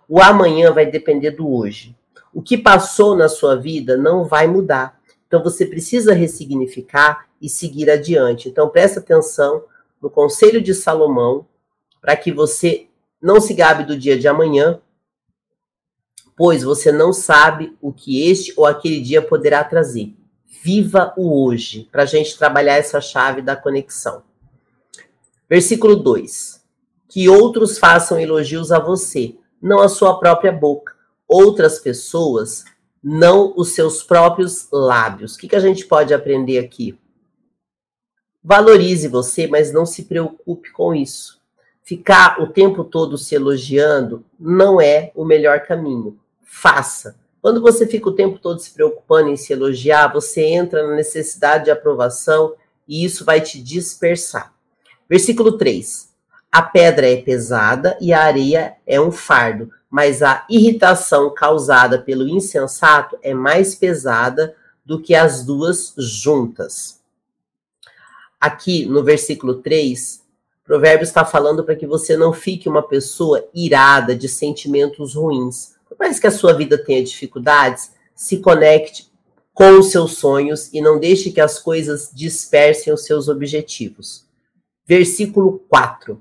O 0.08 0.22
amanhã 0.22 0.72
vai 0.72 0.86
depender 0.86 1.32
do 1.32 1.52
hoje. 1.52 1.96
O 2.32 2.40
que 2.40 2.56
passou 2.56 3.16
na 3.16 3.28
sua 3.28 3.56
vida 3.56 3.96
não 3.96 4.24
vai 4.24 4.46
mudar. 4.46 5.00
Então, 5.26 5.42
você 5.42 5.66
precisa 5.66 6.14
ressignificar 6.14 7.26
e 7.42 7.48
seguir 7.48 7.90
adiante. 7.90 8.48
Então, 8.48 8.68
presta 8.68 9.00
atenção 9.00 9.64
no 10.00 10.08
conselho 10.08 10.62
de 10.62 10.72
Salomão 10.72 11.46
para 12.00 12.14
que 12.14 12.30
você 12.30 12.86
não 13.20 13.40
se 13.40 13.52
gabe 13.52 13.82
do 13.82 13.98
dia 13.98 14.16
de 14.16 14.28
amanhã, 14.28 14.80
pois 16.36 16.62
você 16.62 16.92
não 16.92 17.12
sabe 17.12 17.76
o 17.80 17.92
que 17.92 18.30
este 18.30 18.54
ou 18.56 18.64
aquele 18.66 19.00
dia 19.00 19.20
poderá 19.20 19.64
trazer. 19.64 20.14
Viva 20.62 21.12
o 21.16 21.44
hoje, 21.44 21.88
para 21.90 22.02
a 22.02 22.06
gente 22.06 22.36
trabalhar 22.38 22.74
essa 22.74 23.00
chave 23.00 23.42
da 23.42 23.54
conexão. 23.56 24.22
Versículo 25.48 25.96
2: 25.96 26.62
Que 27.08 27.28
outros 27.28 27.78
façam 27.78 28.18
elogios 28.18 28.72
a 28.72 28.78
você, 28.78 29.36
não 29.60 29.80
a 29.80 29.88
sua 29.88 30.18
própria 30.18 30.52
boca. 30.52 30.94
Outras 31.28 31.78
pessoas, 31.78 32.64
não 33.02 33.52
os 33.56 33.74
seus 33.74 34.02
próprios 34.02 34.68
lábios. 34.72 35.34
O 35.34 35.38
que, 35.38 35.48
que 35.48 35.56
a 35.56 35.60
gente 35.60 35.86
pode 35.86 36.14
aprender 36.14 36.58
aqui? 36.58 36.98
Valorize 38.42 39.08
você, 39.08 39.46
mas 39.46 39.72
não 39.72 39.84
se 39.84 40.04
preocupe 40.04 40.70
com 40.70 40.94
isso. 40.94 41.40
Ficar 41.82 42.40
o 42.40 42.48
tempo 42.48 42.84
todo 42.84 43.18
se 43.18 43.34
elogiando 43.34 44.24
não 44.38 44.80
é 44.80 45.12
o 45.14 45.24
melhor 45.24 45.60
caminho. 45.60 46.18
Faça. 46.42 47.16
Quando 47.46 47.60
você 47.60 47.86
fica 47.86 48.08
o 48.08 48.12
tempo 48.12 48.40
todo 48.40 48.58
se 48.58 48.72
preocupando 48.72 49.28
em 49.28 49.36
se 49.36 49.52
elogiar, 49.52 50.08
você 50.08 50.42
entra 50.42 50.84
na 50.84 50.96
necessidade 50.96 51.66
de 51.66 51.70
aprovação 51.70 52.54
e 52.88 53.04
isso 53.04 53.24
vai 53.24 53.40
te 53.40 53.62
dispersar. 53.62 54.52
Versículo 55.08 55.56
3. 55.56 56.08
A 56.50 56.60
pedra 56.60 57.08
é 57.08 57.14
pesada 57.18 57.96
e 58.00 58.12
a 58.12 58.20
areia 58.20 58.74
é 58.84 59.00
um 59.00 59.12
fardo, 59.12 59.70
mas 59.88 60.24
a 60.24 60.44
irritação 60.50 61.32
causada 61.32 62.02
pelo 62.02 62.26
insensato 62.28 63.16
é 63.22 63.32
mais 63.32 63.76
pesada 63.76 64.56
do 64.84 65.00
que 65.00 65.14
as 65.14 65.44
duas 65.44 65.94
juntas 65.96 67.00
aqui 68.40 68.86
no 68.86 69.04
versículo 69.04 69.54
3, 69.54 70.20
Provérbios 70.64 71.10
está 71.10 71.24
falando 71.24 71.62
para 71.62 71.76
que 71.76 71.86
você 71.86 72.16
não 72.16 72.32
fique 72.32 72.68
uma 72.68 72.82
pessoa 72.82 73.46
irada 73.54 74.16
de 74.16 74.28
sentimentos 74.28 75.14
ruins. 75.14 75.75
Por 75.96 76.04
mais 76.04 76.18
que 76.18 76.26
a 76.26 76.30
sua 76.30 76.52
vida 76.52 76.76
tenha 76.76 77.02
dificuldades, 77.02 77.92
se 78.14 78.38
conecte 78.38 79.10
com 79.54 79.78
os 79.78 79.90
seus 79.90 80.18
sonhos 80.18 80.70
e 80.72 80.80
não 80.80 81.00
deixe 81.00 81.30
que 81.30 81.40
as 81.40 81.58
coisas 81.58 82.10
dispersem 82.12 82.92
os 82.92 83.04
seus 83.04 83.28
objetivos. 83.28 84.26
Versículo 84.86 85.60
4. 85.68 86.20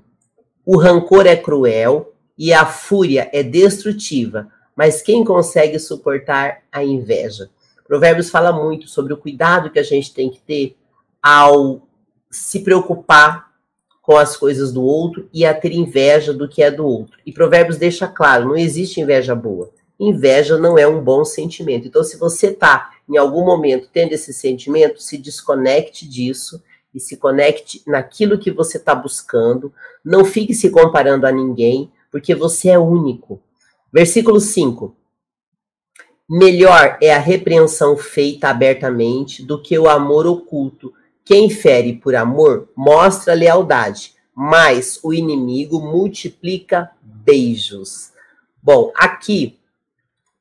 O 0.64 0.78
rancor 0.78 1.26
é 1.26 1.36
cruel 1.36 2.14
e 2.36 2.52
a 2.52 2.64
fúria 2.64 3.30
é 3.32 3.42
destrutiva, 3.42 4.50
mas 4.74 5.02
quem 5.02 5.22
consegue 5.22 5.78
suportar 5.78 6.62
a 6.72 6.82
inveja? 6.82 7.50
Provérbios 7.86 8.30
fala 8.30 8.52
muito 8.52 8.88
sobre 8.88 9.12
o 9.12 9.16
cuidado 9.16 9.70
que 9.70 9.78
a 9.78 9.82
gente 9.82 10.12
tem 10.12 10.30
que 10.30 10.40
ter 10.40 10.76
ao 11.22 11.86
se 12.30 12.60
preocupar 12.60 13.45
com 14.06 14.16
as 14.16 14.36
coisas 14.36 14.72
do 14.72 14.84
outro 14.84 15.28
e 15.34 15.44
a 15.44 15.52
ter 15.52 15.72
inveja 15.72 16.32
do 16.32 16.48
que 16.48 16.62
é 16.62 16.70
do 16.70 16.86
outro. 16.86 17.18
E 17.26 17.32
Provérbios 17.32 17.76
deixa 17.76 18.06
claro: 18.06 18.46
não 18.46 18.56
existe 18.56 19.00
inveja 19.00 19.34
boa. 19.34 19.68
Inveja 19.98 20.56
não 20.56 20.78
é 20.78 20.86
um 20.86 21.02
bom 21.02 21.24
sentimento. 21.24 21.88
Então, 21.88 22.04
se 22.04 22.16
você 22.16 22.48
está 22.48 22.92
em 23.08 23.16
algum 23.16 23.44
momento 23.44 23.88
tendo 23.92 24.12
esse 24.12 24.32
sentimento, 24.32 25.02
se 25.02 25.18
desconecte 25.18 26.08
disso 26.08 26.62
e 26.94 27.00
se 27.00 27.16
conecte 27.16 27.82
naquilo 27.84 28.38
que 28.38 28.52
você 28.52 28.76
está 28.76 28.94
buscando. 28.94 29.72
Não 30.04 30.24
fique 30.24 30.54
se 30.54 30.70
comparando 30.70 31.26
a 31.26 31.32
ninguém, 31.32 31.90
porque 32.10 32.32
você 32.34 32.68
é 32.68 32.78
único. 32.78 33.42
Versículo 33.92 34.38
5. 34.38 34.94
Melhor 36.28 36.96
é 37.00 37.12
a 37.12 37.18
repreensão 37.18 37.96
feita 37.96 38.48
abertamente 38.48 39.44
do 39.44 39.60
que 39.60 39.76
o 39.78 39.88
amor 39.88 40.26
oculto 40.26 40.92
quem 41.26 41.50
fere 41.50 41.94
por 41.94 42.14
amor 42.14 42.68
mostra 42.76 43.34
lealdade, 43.34 44.14
mas 44.32 45.00
o 45.02 45.12
inimigo 45.12 45.80
multiplica 45.80 46.92
beijos. 47.02 48.12
Bom, 48.62 48.92
aqui 48.94 49.58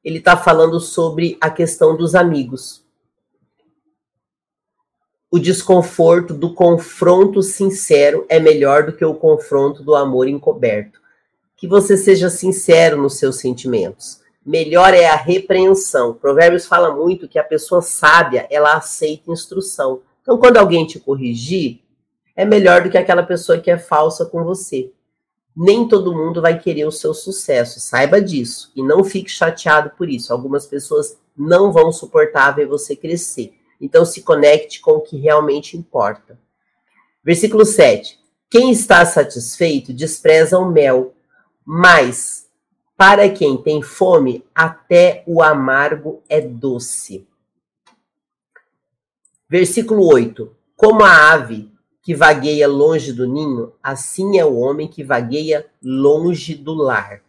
ele 0.04 0.19
está 0.19 0.38
falando 0.38 0.80
sobre 0.80 1.39
a 1.41 1.50
questão 1.50 1.98
dos 1.98 2.13
amigos. 2.13 2.86
O 5.32 5.39
desconforto 5.39 6.36
do 6.36 6.54
confronto 6.54 7.41
sincero 7.41 8.24
é 8.30 8.39
melhor 8.39 8.86
do 8.86 8.93
que 8.93 9.04
o 9.04 9.15
confronto 9.15 9.82
do 9.82 9.95
amor 9.95 10.28
encoberto. 10.28 11.02
Que 11.58 11.67
você 11.67 11.98
seja 11.98 12.30
sincero 12.30 13.02
nos 13.02 13.17
seus 13.17 13.38
sentimentos. 13.38 14.21
Melhor 14.45 14.93
é 14.93 15.08
a 15.08 15.15
repreensão. 15.15 16.13
Provérbios 16.13 16.67
fala 16.67 16.93
muito 16.93 17.28
que 17.28 17.39
a 17.39 17.43
pessoa 17.43 17.82
sábia, 17.82 18.48
ela 18.52 18.76
aceita 18.76 19.32
instrução. 19.32 20.02
Então, 20.25 20.39
quando 20.39 20.57
alguém 20.57 20.88
te 20.88 20.99
corrigir, 20.99 21.81
é 22.35 22.43
melhor 22.43 22.81
do 22.81 22.89
que 22.89 22.97
aquela 22.97 23.21
pessoa 23.21 23.59
que 23.59 23.69
é 23.69 23.77
falsa 23.77 24.25
com 24.25 24.43
você. 24.43 24.91
Nem 25.55 25.88
todo 25.88 26.15
mundo 26.15 26.41
vai 26.41 26.57
querer 26.57 26.85
o 26.85 26.91
seu 26.91 27.13
sucesso, 27.13 27.79
saiba 27.79 28.19
disso. 28.19 28.71
E 28.75 28.81
não 28.81 29.03
fique 29.03 29.29
chateado 29.29 29.91
por 29.95 30.09
isso. 30.09 30.33
Algumas 30.33 30.65
pessoas 30.65 31.15
não 31.38 31.71
vão 31.71 31.91
suportar 31.91 32.55
ver 32.55 32.65
você 32.65 32.95
crescer. 32.95 33.53
Então, 33.79 34.03
se 34.03 34.23
conecte 34.23 34.81
com 34.81 34.93
o 34.93 35.01
que 35.01 35.15
realmente 35.15 35.77
importa. 35.77 36.39
Versículo 37.23 37.63
7. 37.63 38.19
Quem 38.49 38.71
está 38.71 39.05
satisfeito 39.05 39.93
despreza 39.93 40.57
o 40.57 40.71
mel, 40.71 41.13
mas 41.63 42.47
para 42.97 43.29
quem 43.29 43.57
tem 43.57 43.83
fome, 43.83 44.43
até 44.55 45.23
o 45.27 45.43
amargo 45.43 46.23
é 46.27 46.41
doce. 46.41 47.27
Versículo 49.57 50.05
8: 50.05 50.53
Como 50.75 51.01
a 51.01 51.31
ave 51.31 51.71
que 52.03 52.13
vagueia 52.13 52.67
longe 52.67 53.13
do 53.13 53.25
ninho, 53.25 53.71
assim 53.81 54.37
é 54.37 54.43
o 54.43 54.57
homem 54.57 54.85
que 54.85 55.01
vagueia 55.01 55.65
longe 55.81 56.55
do 56.55 56.73
lar. 56.73 57.21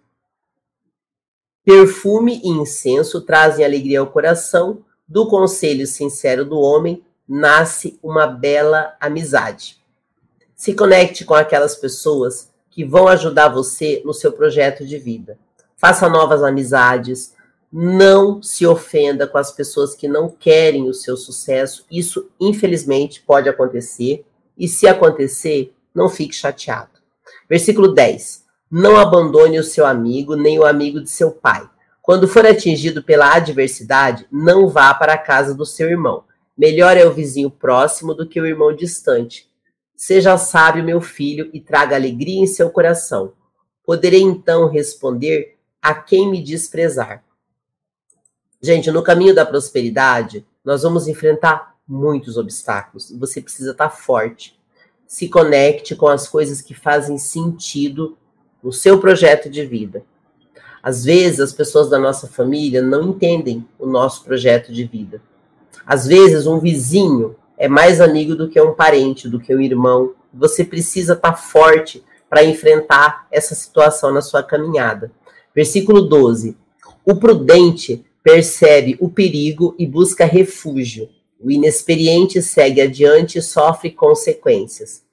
Perfume 1.64 2.40
e 2.42 2.48
incenso 2.48 3.20
trazem 3.20 3.64
alegria 3.64 4.00
ao 4.00 4.08
coração, 4.08 4.84
do 5.06 5.28
conselho 5.28 5.86
sincero 5.86 6.44
do 6.44 6.58
homem 6.58 7.04
nasce 7.28 7.96
uma 8.02 8.26
bela 8.26 8.96
amizade. 9.00 9.80
Se 10.52 10.74
conecte 10.74 11.24
com 11.24 11.34
aquelas 11.34 11.76
pessoas 11.76 12.50
que 12.68 12.84
vão 12.84 13.06
ajudar 13.06 13.50
você 13.50 14.02
no 14.04 14.12
seu 14.12 14.32
projeto 14.32 14.84
de 14.84 14.98
vida. 14.98 15.38
Faça 15.76 16.08
novas 16.08 16.42
amizades, 16.42 17.35
não 17.78 18.42
se 18.42 18.66
ofenda 18.66 19.26
com 19.26 19.36
as 19.36 19.52
pessoas 19.52 19.94
que 19.94 20.08
não 20.08 20.30
querem 20.30 20.88
o 20.88 20.94
seu 20.94 21.14
sucesso. 21.14 21.84
Isso, 21.90 22.30
infelizmente, 22.40 23.20
pode 23.20 23.50
acontecer. 23.50 24.24
E 24.56 24.66
se 24.66 24.88
acontecer, 24.88 25.74
não 25.94 26.08
fique 26.08 26.34
chateado. 26.34 26.92
Versículo 27.46 27.88
10. 27.88 28.46
Não 28.70 28.96
abandone 28.96 29.58
o 29.58 29.62
seu 29.62 29.84
amigo, 29.84 30.34
nem 30.34 30.58
o 30.58 30.64
amigo 30.64 31.02
de 31.02 31.10
seu 31.10 31.30
pai. 31.30 31.68
Quando 32.00 32.26
for 32.26 32.46
atingido 32.46 33.02
pela 33.02 33.34
adversidade, 33.34 34.26
não 34.32 34.68
vá 34.68 34.94
para 34.94 35.12
a 35.12 35.18
casa 35.18 35.54
do 35.54 35.66
seu 35.66 35.90
irmão. 35.90 36.24
Melhor 36.56 36.96
é 36.96 37.04
o 37.04 37.12
vizinho 37.12 37.50
próximo 37.50 38.14
do 38.14 38.26
que 38.26 38.40
o 38.40 38.46
irmão 38.46 38.74
distante. 38.74 39.50
Seja 39.94 40.38
sábio, 40.38 40.82
meu 40.82 41.02
filho, 41.02 41.50
e 41.52 41.60
traga 41.60 41.94
alegria 41.94 42.40
em 42.40 42.46
seu 42.46 42.70
coração. 42.70 43.34
Poderei 43.84 44.22
então 44.22 44.66
responder 44.66 45.58
a 45.82 45.92
quem 45.92 46.30
me 46.30 46.42
desprezar. 46.42 47.25
Gente, 48.60 48.90
no 48.90 49.02
caminho 49.02 49.34
da 49.34 49.44
prosperidade, 49.44 50.46
nós 50.64 50.82
vamos 50.82 51.06
enfrentar 51.06 51.76
muitos 51.86 52.36
obstáculos 52.36 53.12
você 53.12 53.40
precisa 53.40 53.70
estar 53.70 53.90
forte. 53.90 54.58
Se 55.06 55.28
conecte 55.28 55.94
com 55.94 56.08
as 56.08 56.26
coisas 56.28 56.60
que 56.60 56.74
fazem 56.74 57.16
sentido 57.16 58.16
no 58.62 58.72
seu 58.72 58.98
projeto 58.98 59.48
de 59.48 59.64
vida. 59.64 60.02
Às 60.82 61.04
vezes, 61.04 61.40
as 61.40 61.52
pessoas 61.52 61.88
da 61.88 61.98
nossa 61.98 62.26
família 62.26 62.82
não 62.82 63.10
entendem 63.10 63.66
o 63.78 63.86
nosso 63.86 64.24
projeto 64.24 64.72
de 64.72 64.84
vida. 64.84 65.20
Às 65.84 66.06
vezes, 66.06 66.46
um 66.46 66.58
vizinho 66.58 67.36
é 67.56 67.68
mais 67.68 68.00
amigo 68.00 68.34
do 68.34 68.48
que 68.48 68.60
um 68.60 68.74
parente, 68.74 69.28
do 69.28 69.38
que 69.38 69.54
um 69.54 69.60
irmão. 69.60 70.14
Você 70.32 70.64
precisa 70.64 71.12
estar 71.12 71.34
forte 71.34 72.04
para 72.28 72.44
enfrentar 72.44 73.26
essa 73.30 73.54
situação 73.54 74.12
na 74.12 74.20
sua 74.20 74.42
caminhada. 74.42 75.12
Versículo 75.54 76.02
12 76.02 76.56
O 77.04 77.16
prudente 77.16 78.04
percebe 78.26 78.96
o 78.98 79.08
perigo 79.08 79.76
e 79.78 79.86
busca 79.86 80.24
refúgio. 80.24 81.08
O 81.38 81.48
inexperiente 81.48 82.42
segue 82.42 82.80
adiante 82.80 83.38
e 83.38 83.42
sofre 83.42 83.92
consequências. 83.92 85.04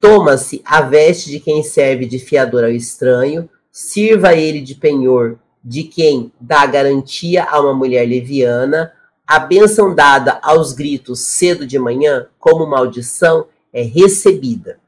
Toma-se 0.00 0.62
a 0.64 0.80
veste 0.80 1.28
de 1.28 1.38
quem 1.38 1.62
serve 1.62 2.06
de 2.06 2.18
fiador 2.18 2.64
ao 2.64 2.70
estranho, 2.70 3.46
sirva 3.70 4.32
ele 4.34 4.62
de 4.62 4.74
penhor 4.74 5.38
de 5.62 5.82
quem 5.82 6.32
dá 6.40 6.64
garantia 6.64 7.44
a 7.44 7.60
uma 7.60 7.74
mulher 7.74 8.08
leviana, 8.08 8.94
a 9.26 9.38
bênção 9.38 9.94
dada 9.94 10.38
aos 10.42 10.72
gritos 10.72 11.20
cedo 11.20 11.66
de 11.66 11.78
manhã, 11.78 12.26
como 12.38 12.66
maldição, 12.66 13.48
é 13.70 13.82
recebida. 13.82 14.80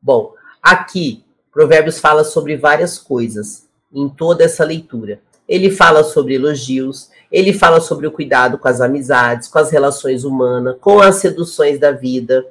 Bom, 0.00 0.32
aqui 0.62 1.24
Provérbios 1.50 1.98
fala 1.98 2.22
sobre 2.22 2.56
várias 2.56 2.98
coisas 2.98 3.68
em 3.92 4.08
toda 4.08 4.44
essa 4.44 4.62
leitura. 4.62 5.20
Ele 5.50 5.68
fala 5.68 6.04
sobre 6.04 6.36
elogios, 6.36 7.10
ele 7.28 7.52
fala 7.52 7.80
sobre 7.80 8.06
o 8.06 8.12
cuidado 8.12 8.56
com 8.56 8.68
as 8.68 8.80
amizades, 8.80 9.48
com 9.48 9.58
as 9.58 9.68
relações 9.68 10.22
humanas, 10.22 10.76
com 10.80 11.00
as 11.00 11.16
seduções 11.16 11.76
da 11.76 11.90
vida, 11.90 12.46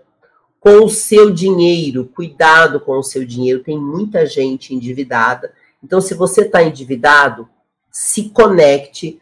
com 0.59 0.83
o 0.83 0.89
seu 0.89 1.31
dinheiro, 1.31 2.11
cuidado 2.13 2.77
com 2.77 2.99
o 2.99 3.03
seu 3.03 3.23
dinheiro. 3.23 3.63
Tem 3.63 3.79
muita 3.79 4.25
gente 4.25 4.75
endividada. 4.75 5.53
Então, 5.81 6.01
se 6.01 6.13
você 6.13 6.41
está 6.41 6.61
endividado, 6.61 7.47
se 7.89 8.23
conecte 8.31 9.21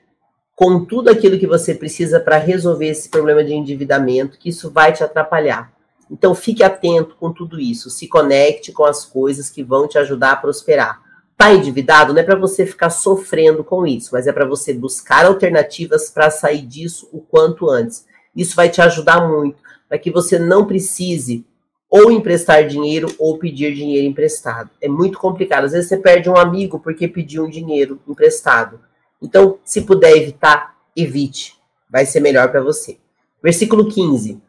com 0.56 0.84
tudo 0.84 1.10
aquilo 1.12 1.38
que 1.38 1.46
você 1.46 1.76
precisa 1.76 2.20
para 2.20 2.38
resolver 2.38 2.88
esse 2.88 3.10
problema 3.10 3.44
de 3.44 3.54
endividamento, 3.54 4.40
que 4.40 4.50
isso 4.50 4.72
vai 4.72 4.92
te 4.92 5.04
atrapalhar. 5.04 5.72
Então, 6.10 6.34
fique 6.34 6.64
atento 6.64 7.16
com 7.20 7.32
tudo 7.32 7.60
isso. 7.60 7.92
Se 7.92 8.08
conecte 8.08 8.72
com 8.72 8.86
as 8.86 9.06
coisas 9.06 9.52
que 9.52 9.64
vão 9.64 9.88
te 9.88 10.00
ajudar 10.00 10.32
a 10.32 10.38
prosperar. 10.38 11.07
Está 11.40 11.54
endividado? 11.54 12.14
Não 12.14 12.20
é 12.20 12.24
para 12.24 12.36
você 12.36 12.66
ficar 12.66 12.90
sofrendo 12.90 13.64
com 13.64 13.86
isso, 13.86 14.10
mas 14.12 14.26
é 14.26 14.34
para 14.34 14.44
você 14.44 14.74
buscar 14.74 15.24
alternativas 15.24 16.10
para 16.10 16.32
sair 16.32 16.64
disso 16.64 17.08
o 17.14 17.22
quanto 17.22 17.70
antes. 17.70 18.08
Isso 18.36 18.56
vai 18.56 18.70
te 18.70 18.82
ajudar 18.82 19.22
muito, 19.28 19.62
para 19.88 20.00
que 20.00 20.10
você 20.10 20.40
não 20.40 20.66
precise 20.66 21.46
ou 21.88 22.12
emprestar 22.12 22.66
dinheiro 22.66 23.08
ou 23.20 23.38
pedir 23.38 23.76
dinheiro 23.76 24.08
emprestado. 24.08 24.72
É 24.82 24.88
muito 24.88 25.20
complicado. 25.20 25.66
Às 25.66 25.74
vezes 25.74 25.88
você 25.88 25.98
perde 25.98 26.28
um 26.28 26.36
amigo 26.36 26.80
porque 26.80 27.08
pediu 27.08 27.46
um 27.46 27.50
dinheiro 27.50 28.02
emprestado. 28.08 28.80
Então, 29.22 29.60
se 29.64 29.82
puder 29.82 30.18
evitar, 30.18 30.76
evite. 30.96 31.56
Vai 31.88 32.08
ser 32.08 32.20
melhor 32.20 32.50
para 32.50 32.62
você. 32.62 32.98
Versículo 33.44 33.88
15. 33.88 34.42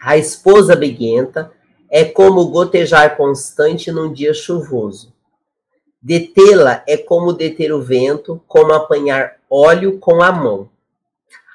A 0.00 0.16
esposa 0.16 0.76
beguenta 0.76 1.50
é 1.90 2.04
como 2.04 2.46
gotejar 2.46 3.16
constante 3.16 3.90
num 3.90 4.12
dia 4.12 4.32
chuvoso. 4.32 5.15
Detê-la 6.08 6.84
é 6.86 6.96
como 6.96 7.32
deter 7.32 7.72
o 7.72 7.82
vento, 7.82 8.40
como 8.46 8.72
apanhar 8.72 9.38
óleo 9.50 9.98
com 9.98 10.22
a 10.22 10.30
mão. 10.30 10.70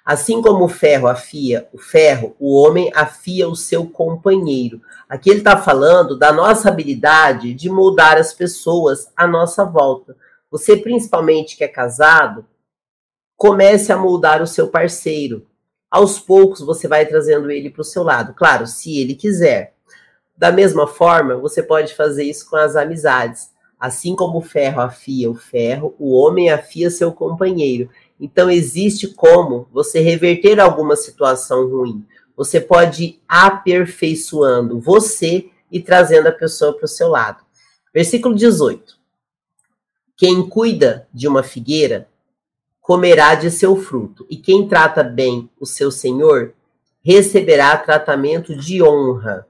Assim 0.03 0.41
como 0.41 0.65
o 0.65 0.67
ferro 0.67 1.07
afia 1.07 1.69
o 1.71 1.77
ferro, 1.77 2.35
o 2.37 2.61
homem 2.61 2.91
afia 2.93 3.47
o 3.47 3.55
seu 3.55 3.87
companheiro. 3.87 4.81
Aqui 5.07 5.29
ele 5.29 5.39
está 5.39 5.55
falando 5.55 6.19
da 6.19 6.33
nossa 6.33 6.67
habilidade 6.67 7.53
de 7.53 7.69
moldar 7.69 8.17
as 8.17 8.33
pessoas 8.33 9.09
à 9.15 9.25
nossa 9.25 9.63
volta. 9.63 10.17
Você, 10.51 10.75
principalmente 10.75 11.55
que 11.55 11.63
é 11.63 11.69
casado, 11.69 12.45
comece 13.37 13.93
a 13.93 13.97
moldar 13.97 14.41
o 14.41 14.47
seu 14.47 14.67
parceiro. 14.67 15.47
Aos 15.89 16.19
poucos 16.19 16.59
você 16.59 16.89
vai 16.89 17.05
trazendo 17.05 17.49
ele 17.49 17.69
para 17.69 17.83
o 17.83 17.85
seu 17.85 18.03
lado, 18.03 18.33
claro, 18.33 18.67
se 18.67 18.99
ele 18.99 19.15
quiser. 19.15 19.75
Da 20.35 20.51
mesma 20.51 20.87
forma, 20.87 21.37
você 21.37 21.63
pode 21.63 21.95
fazer 21.95 22.25
isso 22.25 22.49
com 22.49 22.57
as 22.57 22.75
amizades. 22.75 23.49
Assim 23.81 24.15
como 24.15 24.37
o 24.37 24.43
ferro 24.43 24.79
afia 24.79 25.27
o 25.27 25.33
ferro, 25.33 25.95
o 25.97 26.15
homem 26.15 26.51
afia 26.51 26.91
seu 26.91 27.11
companheiro. 27.11 27.89
Então, 28.19 28.47
existe 28.47 29.07
como 29.07 29.67
você 29.73 29.99
reverter 29.99 30.59
alguma 30.59 30.95
situação 30.95 31.67
ruim. 31.67 32.05
Você 32.37 32.61
pode 32.61 33.03
ir 33.03 33.21
aperfeiçoando 33.27 34.79
você 34.79 35.49
e 35.71 35.81
trazendo 35.81 36.27
a 36.27 36.31
pessoa 36.31 36.73
para 36.77 36.85
o 36.85 36.87
seu 36.87 37.07
lado. 37.07 37.43
Versículo 37.91 38.35
18. 38.35 38.99
Quem 40.15 40.47
cuida 40.47 41.07
de 41.11 41.27
uma 41.27 41.41
figueira 41.41 42.07
comerá 42.79 43.33
de 43.33 43.49
seu 43.49 43.75
fruto, 43.75 44.27
e 44.29 44.37
quem 44.37 44.67
trata 44.67 45.03
bem 45.03 45.49
o 45.59 45.65
seu 45.65 45.89
senhor 45.89 46.53
receberá 47.03 47.75
tratamento 47.77 48.55
de 48.55 48.83
honra. 48.83 49.47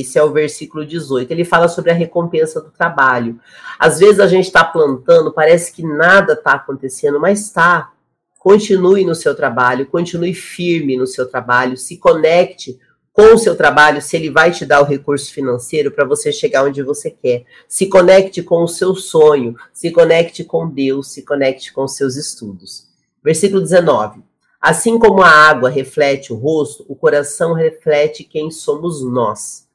Esse 0.00 0.18
é 0.18 0.22
o 0.22 0.32
versículo 0.32 0.86
18. 0.86 1.30
Ele 1.30 1.44
fala 1.44 1.68
sobre 1.68 1.90
a 1.90 1.94
recompensa 1.94 2.60
do 2.60 2.70
trabalho. 2.70 3.38
Às 3.78 3.98
vezes 3.98 4.20
a 4.20 4.26
gente 4.26 4.46
está 4.46 4.64
plantando, 4.64 5.32
parece 5.32 5.72
que 5.72 5.82
nada 5.82 6.32
está 6.32 6.52
acontecendo, 6.52 7.20
mas 7.20 7.40
está. 7.40 7.92
Continue 8.38 9.04
no 9.04 9.14
seu 9.14 9.34
trabalho, 9.34 9.86
continue 9.86 10.34
firme 10.34 10.96
no 10.96 11.06
seu 11.06 11.28
trabalho, 11.28 11.76
se 11.76 11.96
conecte 11.96 12.78
com 13.12 13.34
o 13.34 13.38
seu 13.38 13.54
trabalho, 13.54 14.00
se 14.00 14.16
ele 14.16 14.30
vai 14.30 14.50
te 14.50 14.64
dar 14.64 14.80
o 14.80 14.86
recurso 14.86 15.32
financeiro 15.32 15.90
para 15.90 16.04
você 16.04 16.32
chegar 16.32 16.64
onde 16.64 16.82
você 16.82 17.10
quer. 17.10 17.44
Se 17.68 17.86
conecte 17.86 18.42
com 18.42 18.62
o 18.62 18.68
seu 18.68 18.94
sonho, 18.94 19.54
se 19.72 19.90
conecte 19.90 20.42
com 20.42 20.68
Deus, 20.68 21.12
se 21.12 21.22
conecte 21.22 21.72
com 21.72 21.84
os 21.84 21.94
seus 21.94 22.16
estudos. 22.16 22.88
Versículo 23.22 23.60
19. 23.60 24.22
Assim 24.60 24.98
como 24.98 25.22
a 25.22 25.28
água 25.28 25.68
reflete 25.68 26.32
o 26.32 26.36
rosto, 26.36 26.84
o 26.88 26.96
coração 26.96 27.52
reflete 27.52 28.24
quem 28.24 28.50
somos 28.50 29.04
nós. 29.04 29.68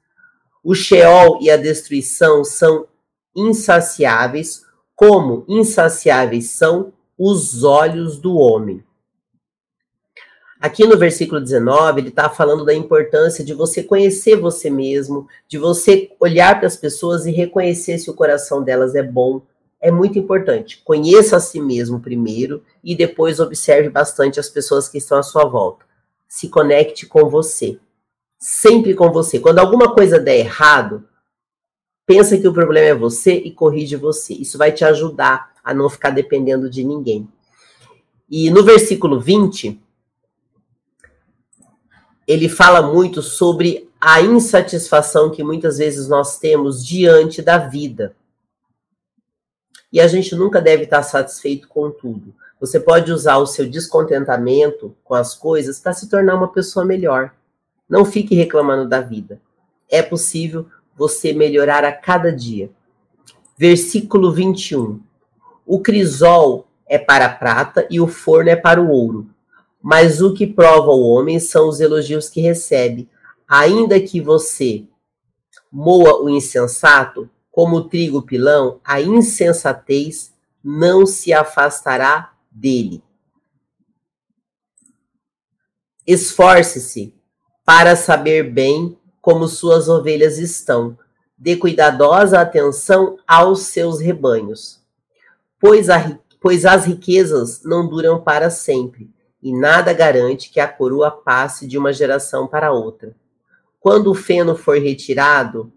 O 0.69 0.75
Sheol 0.75 1.39
e 1.41 1.49
a 1.49 1.55
destruição 1.55 2.43
são 2.43 2.87
insaciáveis, 3.33 4.65
como 4.97 5.45
insaciáveis 5.47 6.49
são 6.49 6.91
os 7.17 7.63
olhos 7.63 8.17
do 8.17 8.35
homem. 8.35 8.83
Aqui 10.59 10.85
no 10.85 10.97
versículo 10.97 11.39
19, 11.39 12.01
ele 12.01 12.09
está 12.09 12.29
falando 12.29 12.65
da 12.65 12.73
importância 12.73 13.45
de 13.45 13.53
você 13.53 13.81
conhecer 13.81 14.35
você 14.35 14.69
mesmo, 14.69 15.25
de 15.47 15.57
você 15.57 16.11
olhar 16.19 16.57
para 16.57 16.67
as 16.67 16.75
pessoas 16.75 17.25
e 17.25 17.31
reconhecer 17.31 17.97
se 17.97 18.09
o 18.09 18.13
coração 18.13 18.61
delas 18.61 18.93
é 18.93 19.03
bom. 19.03 19.41
É 19.79 19.89
muito 19.89 20.19
importante. 20.19 20.81
Conheça 20.83 21.37
a 21.37 21.39
si 21.39 21.61
mesmo 21.61 22.01
primeiro 22.01 22.61
e 22.83 22.93
depois 22.93 23.39
observe 23.39 23.87
bastante 23.87 24.37
as 24.37 24.49
pessoas 24.49 24.89
que 24.89 24.97
estão 24.97 25.17
à 25.17 25.23
sua 25.23 25.45
volta. 25.45 25.85
Se 26.27 26.49
conecte 26.49 27.05
com 27.05 27.29
você 27.29 27.79
sempre 28.37 28.93
com 28.93 29.11
você. 29.11 29.39
Quando 29.39 29.59
alguma 29.59 29.93
coisa 29.93 30.19
der 30.19 30.37
errado, 30.37 31.07
pensa 32.05 32.37
que 32.37 32.47
o 32.47 32.53
problema 32.53 32.87
é 32.87 32.95
você 32.95 33.33
e 33.33 33.51
corrige 33.51 33.95
você. 33.95 34.33
Isso 34.33 34.57
vai 34.57 34.71
te 34.71 34.85
ajudar 34.85 35.51
a 35.63 35.73
não 35.73 35.89
ficar 35.89 36.11
dependendo 36.11 36.69
de 36.69 36.83
ninguém. 36.83 37.27
E 38.29 38.49
no 38.49 38.63
versículo 38.63 39.19
20, 39.19 39.79
ele 42.27 42.49
fala 42.49 42.81
muito 42.81 43.21
sobre 43.21 43.89
a 43.99 44.21
insatisfação 44.21 45.31
que 45.31 45.43
muitas 45.43 45.77
vezes 45.77 46.07
nós 46.07 46.37
temos 46.37 46.85
diante 46.85 47.41
da 47.41 47.57
vida. 47.57 48.15
E 49.91 49.99
a 49.99 50.07
gente 50.07 50.35
nunca 50.35 50.61
deve 50.61 50.83
estar 50.83 51.01
satisfeito 51.03 51.67
com 51.67 51.89
tudo. 51.89 52.35
Você 52.59 52.79
pode 52.79 53.11
usar 53.11 53.37
o 53.37 53.47
seu 53.47 53.69
descontentamento 53.69 54.95
com 55.03 55.13
as 55.13 55.33
coisas 55.33 55.79
para 55.79 55.93
se 55.93 56.09
tornar 56.09 56.35
uma 56.35 56.51
pessoa 56.51 56.85
melhor. 56.85 57.33
Não 57.89 58.03
fique 58.03 58.35
reclamando 58.35 58.87
da 58.87 59.01
vida. 59.01 59.41
É 59.89 60.01
possível 60.01 60.67
você 60.95 61.31
melhorar 61.31 61.85
a 61.85 61.91
cada 61.91 62.31
dia. 62.31 62.69
Versículo 63.57 64.31
21. 64.31 64.99
O 65.65 65.79
crisol 65.79 66.67
é 66.87 66.97
para 66.97 67.25
a 67.25 67.33
prata 67.33 67.87
e 67.89 67.99
o 67.99 68.07
forno 68.07 68.49
é 68.49 68.55
para 68.55 68.81
o 68.81 68.89
ouro. 68.89 69.29
Mas 69.81 70.21
o 70.21 70.33
que 70.33 70.45
prova 70.45 70.91
o 70.91 71.07
homem 71.07 71.39
são 71.39 71.69
os 71.69 71.79
elogios 71.79 72.29
que 72.29 72.41
recebe. 72.41 73.09
Ainda 73.47 73.99
que 73.99 74.19
você 74.19 74.85
moa 75.71 76.21
o 76.21 76.29
insensato, 76.29 77.29
como 77.51 77.77
o 77.77 77.89
trigo 77.89 78.21
pilão, 78.21 78.79
a 78.83 79.01
insensatez 79.01 80.33
não 80.63 81.05
se 81.05 81.31
afastará 81.33 82.33
dele. 82.51 83.01
Esforce-se 86.05 87.16
para 87.67 87.97
saber 87.97 88.43
bem 88.43 88.97
como 89.19 89.45
suas 89.45 89.89
ovelhas 89.89 90.37
estão. 90.37 90.97
Dê 91.37 91.57
cuidadosa 91.57 92.39
atenção 92.39 93.17
aos 93.27 93.63
seus 93.63 93.99
rebanhos, 93.99 94.81
pois, 95.59 95.89
a, 95.89 96.17
pois 96.39 96.65
as 96.65 96.85
riquezas 96.85 97.61
não 97.65 97.85
duram 97.85 98.21
para 98.21 98.49
sempre, 98.49 99.11
e 99.43 99.51
nada 99.51 99.91
garante 99.91 100.49
que 100.49 100.61
a 100.61 100.67
coroa 100.67 101.11
passe 101.11 101.67
de 101.67 101.77
uma 101.77 101.91
geração 101.91 102.47
para 102.47 102.71
outra. 102.71 103.13
Quando 103.81 104.11
o 104.11 104.15
feno 104.15 104.55
for 104.55 104.77
retirado, 104.77 105.69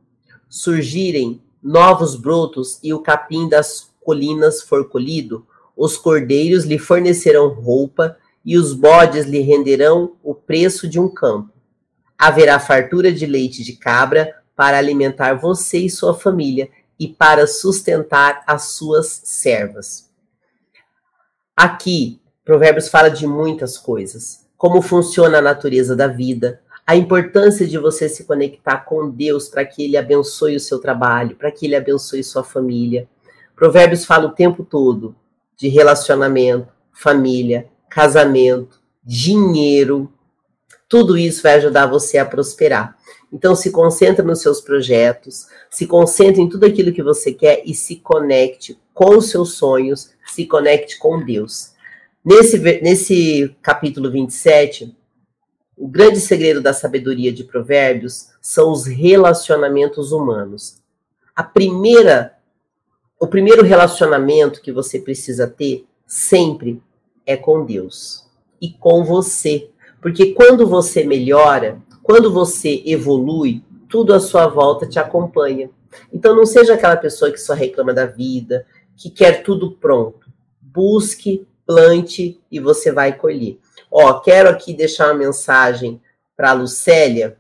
surgirem 0.48 1.42
novos 1.60 2.14
brotos 2.14 2.78
e 2.84 2.94
o 2.94 3.00
capim 3.00 3.48
das 3.48 3.92
colinas 4.00 4.62
for 4.62 4.88
colhido, 4.88 5.44
os 5.76 5.98
cordeiros 5.98 6.64
lhe 6.64 6.78
fornecerão 6.78 7.48
roupa 7.48 8.16
e 8.44 8.56
os 8.56 8.74
bodes 8.74 9.26
lhe 9.26 9.40
renderão 9.40 10.12
o 10.22 10.36
preço 10.36 10.86
de 10.86 11.00
um 11.00 11.08
campo 11.08 11.59
haverá 12.20 12.60
fartura 12.60 13.10
de 13.10 13.24
leite 13.24 13.64
de 13.64 13.72
cabra 13.72 14.36
para 14.54 14.76
alimentar 14.76 15.32
você 15.32 15.78
e 15.78 15.88
sua 15.88 16.12
família, 16.12 16.68
e 16.98 17.08
para 17.08 17.46
sustentar 17.46 18.44
as 18.46 18.72
suas 18.72 19.22
servas. 19.24 20.10
Aqui, 21.56 22.20
Provérbios 22.44 22.88
fala 22.88 23.08
de 23.08 23.26
muitas 23.26 23.78
coisas, 23.78 24.46
como 24.58 24.82
funciona 24.82 25.38
a 25.38 25.42
natureza 25.42 25.96
da 25.96 26.06
vida, 26.06 26.60
a 26.86 26.94
importância 26.94 27.66
de 27.66 27.78
você 27.78 28.06
se 28.06 28.24
conectar 28.24 28.84
com 28.84 29.08
Deus 29.08 29.48
para 29.48 29.64
que 29.64 29.82
Ele 29.82 29.96
abençoe 29.96 30.56
o 30.56 30.60
seu 30.60 30.78
trabalho, 30.78 31.36
para 31.36 31.50
que 31.50 31.64
Ele 31.64 31.76
abençoe 31.76 32.22
sua 32.22 32.44
família. 32.44 33.08
Provérbios 33.56 34.04
fala 34.04 34.26
o 34.26 34.34
tempo 34.34 34.62
todo 34.62 35.16
de 35.56 35.68
relacionamento, 35.68 36.68
família, 36.92 37.66
casamento, 37.88 38.78
dinheiro. 39.02 40.12
Tudo 40.90 41.16
isso 41.16 41.44
vai 41.44 41.54
ajudar 41.54 41.86
você 41.86 42.18
a 42.18 42.26
prosperar. 42.26 42.98
Então 43.32 43.54
se 43.54 43.70
concentre 43.70 44.26
nos 44.26 44.42
seus 44.42 44.60
projetos, 44.60 45.46
se 45.70 45.86
concentre 45.86 46.42
em 46.42 46.48
tudo 46.48 46.66
aquilo 46.66 46.92
que 46.92 47.00
você 47.00 47.32
quer 47.32 47.62
e 47.64 47.72
se 47.72 47.94
conecte 47.94 48.76
com 48.92 49.16
os 49.16 49.30
seus 49.30 49.54
sonhos, 49.54 50.10
se 50.26 50.44
conecte 50.46 50.98
com 50.98 51.24
Deus. 51.24 51.70
Nesse, 52.24 52.58
nesse 52.58 53.56
capítulo 53.62 54.10
27, 54.10 54.92
o 55.76 55.86
grande 55.86 56.18
segredo 56.18 56.60
da 56.60 56.74
sabedoria 56.74 57.32
de 57.32 57.44
Provérbios 57.44 58.30
são 58.42 58.72
os 58.72 58.84
relacionamentos 58.84 60.10
humanos. 60.10 60.82
A 61.36 61.44
primeira, 61.44 62.34
o 63.16 63.28
primeiro 63.28 63.62
relacionamento 63.62 64.60
que 64.60 64.72
você 64.72 64.98
precisa 64.98 65.46
ter 65.46 65.86
sempre 66.04 66.82
é 67.24 67.36
com 67.36 67.64
Deus 67.64 68.28
e 68.60 68.70
com 68.70 69.04
você, 69.04 69.69
porque 70.00 70.32
quando 70.32 70.66
você 70.66 71.04
melhora, 71.04 71.80
quando 72.02 72.32
você 72.32 72.82
evolui, 72.86 73.62
tudo 73.88 74.14
à 74.14 74.20
sua 74.20 74.46
volta 74.46 74.86
te 74.86 74.98
acompanha. 74.98 75.70
Então 76.12 76.34
não 76.34 76.46
seja 76.46 76.74
aquela 76.74 76.96
pessoa 76.96 77.30
que 77.30 77.38
só 77.38 77.52
reclama 77.52 77.92
da 77.92 78.06
vida, 78.06 78.66
que 78.96 79.10
quer 79.10 79.42
tudo 79.42 79.72
pronto. 79.72 80.28
Busque, 80.60 81.46
plante 81.66 82.40
e 82.50 82.60
você 82.60 82.92
vai 82.92 83.16
colher. 83.16 83.58
Ó, 83.90 84.20
quero 84.20 84.48
aqui 84.48 84.72
deixar 84.72 85.08
uma 85.08 85.14
mensagem 85.14 86.00
para 86.36 86.50
a 86.50 86.54
Lucélia, 86.54 87.36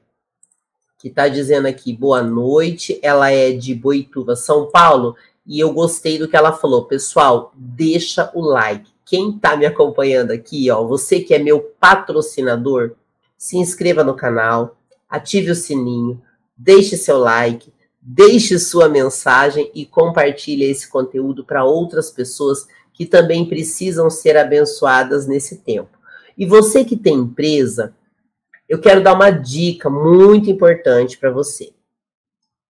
que 0.98 1.08
está 1.08 1.28
dizendo 1.28 1.66
aqui, 1.66 1.92
boa 1.92 2.22
noite. 2.22 2.98
Ela 3.02 3.30
é 3.30 3.52
de 3.52 3.74
Boituva, 3.74 4.36
São 4.36 4.66
Paulo, 4.70 5.16
e 5.46 5.58
eu 5.58 5.72
gostei 5.72 6.18
do 6.18 6.28
que 6.28 6.36
ela 6.36 6.52
falou. 6.52 6.84
Pessoal, 6.84 7.52
deixa 7.56 8.30
o 8.34 8.42
like. 8.42 8.89
Quem 9.10 9.34
está 9.34 9.56
me 9.56 9.66
acompanhando 9.66 10.30
aqui, 10.30 10.70
ó, 10.70 10.86
você 10.86 11.18
que 11.18 11.34
é 11.34 11.38
meu 11.40 11.74
patrocinador, 11.80 12.92
se 13.36 13.56
inscreva 13.58 14.04
no 14.04 14.14
canal, 14.14 14.78
ative 15.08 15.50
o 15.50 15.54
sininho, 15.56 16.22
deixe 16.56 16.96
seu 16.96 17.18
like, 17.18 17.72
deixe 18.00 18.56
sua 18.60 18.88
mensagem 18.88 19.68
e 19.74 19.84
compartilhe 19.84 20.62
esse 20.62 20.88
conteúdo 20.88 21.44
para 21.44 21.64
outras 21.64 22.08
pessoas 22.08 22.68
que 22.92 23.04
também 23.04 23.44
precisam 23.48 24.08
ser 24.08 24.36
abençoadas 24.36 25.26
nesse 25.26 25.56
tempo. 25.56 25.98
E 26.38 26.46
você 26.46 26.84
que 26.84 26.96
tem 26.96 27.16
empresa, 27.16 27.92
eu 28.68 28.80
quero 28.80 29.02
dar 29.02 29.14
uma 29.14 29.30
dica 29.30 29.90
muito 29.90 30.48
importante 30.48 31.18
para 31.18 31.32
você. 31.32 31.72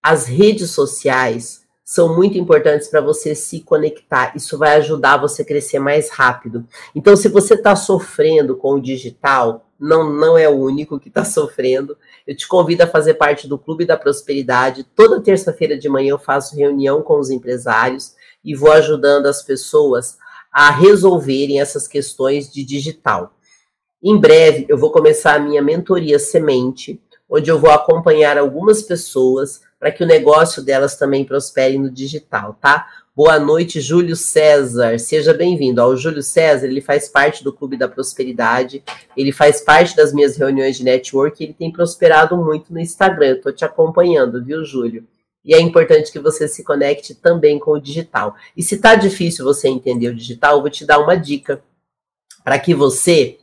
As 0.03 0.25
redes 0.25 0.71
sociais 0.71 1.60
são 1.91 2.15
muito 2.15 2.39
importantes 2.39 2.87
para 2.87 3.01
você 3.01 3.35
se 3.35 3.63
conectar. 3.63 4.33
Isso 4.37 4.57
vai 4.57 4.77
ajudar 4.77 5.17
você 5.17 5.43
a 5.43 5.45
crescer 5.45 5.81
mais 5.81 6.09
rápido. 6.09 6.65
Então, 6.95 7.17
se 7.17 7.29
você 7.29 7.55
está 7.55 7.75
sofrendo 7.75 8.55
com 8.55 8.75
o 8.75 8.81
digital, 8.81 9.67
não, 9.77 10.09
não 10.09 10.39
é 10.39 10.49
o 10.49 10.57
único 10.57 11.01
que 11.01 11.09
está 11.09 11.25
sofrendo. 11.27 11.99
Eu 12.25 12.37
te 12.37 12.47
convido 12.47 12.85
a 12.85 12.87
fazer 12.87 13.15
parte 13.15 13.49
do 13.49 13.59
Clube 13.59 13.85
da 13.85 13.97
Prosperidade. 13.97 14.87
Toda 14.95 15.21
terça-feira 15.21 15.77
de 15.77 15.89
manhã 15.89 16.11
eu 16.11 16.19
faço 16.21 16.55
reunião 16.55 17.03
com 17.03 17.19
os 17.19 17.29
empresários 17.29 18.15
e 18.45 18.55
vou 18.55 18.71
ajudando 18.71 19.27
as 19.27 19.43
pessoas 19.43 20.17
a 20.53 20.71
resolverem 20.71 21.61
essas 21.61 21.89
questões 21.89 22.53
de 22.53 22.65
digital. 22.65 23.35
Em 24.01 24.17
breve, 24.17 24.65
eu 24.69 24.79
vou 24.79 24.93
começar 24.93 25.35
a 25.35 25.41
minha 25.41 25.61
mentoria 25.61 26.21
semente, 26.21 27.03
onde 27.29 27.51
eu 27.51 27.59
vou 27.59 27.73
acompanhar 27.73 28.39
algumas 28.39 28.81
pessoas 28.81 29.69
para 29.81 29.91
que 29.91 30.05
o 30.05 30.07
negócio 30.07 30.63
delas 30.63 30.95
também 30.97 31.25
prospere 31.25 31.79
no 31.79 31.91
digital, 31.91 32.55
tá? 32.61 32.87
Boa 33.17 33.41
noite, 33.41 33.81
Júlio 33.81 34.15
César. 34.15 34.99
Seja 34.99 35.33
bem-vindo. 35.33 35.83
O 35.83 35.97
Júlio 35.97 36.23
César, 36.23 36.67
ele 36.67 36.83
faz 36.83 37.09
parte 37.09 37.43
do 37.43 37.53
Clube 37.53 37.79
da 37.79 37.89
Prosperidade, 37.89 38.85
ele 39.17 39.33
faz 39.33 39.63
parte 39.63 39.97
das 39.97 40.13
minhas 40.13 40.37
reuniões 40.37 40.77
de 40.77 40.85
network, 40.85 41.43
ele 41.43 41.55
tem 41.55 41.73
prosperado 41.73 42.37
muito 42.37 42.73
no 42.73 42.79
Instagram. 42.79 43.41
Eu 43.43 43.53
te 43.53 43.65
acompanhando, 43.65 44.45
viu, 44.45 44.65
Júlio? 44.65 45.07
E 45.43 45.55
é 45.55 45.61
importante 45.61 46.13
que 46.13 46.19
você 46.19 46.47
se 46.47 46.63
conecte 46.63 47.15
também 47.15 47.59
com 47.59 47.73
o 47.73 47.81
digital. 47.81 48.37
E 48.55 48.63
se 48.63 48.77
tá 48.77 48.95
difícil 48.95 49.45
você 49.45 49.69
entender 49.69 50.09
o 50.09 50.15
digital, 50.15 50.57
eu 50.57 50.61
vou 50.61 50.71
te 50.71 50.85
dar 50.85 50.99
uma 50.99 51.17
dica 51.17 51.63
para 52.45 52.59
que 52.59 52.75
você 52.75 53.40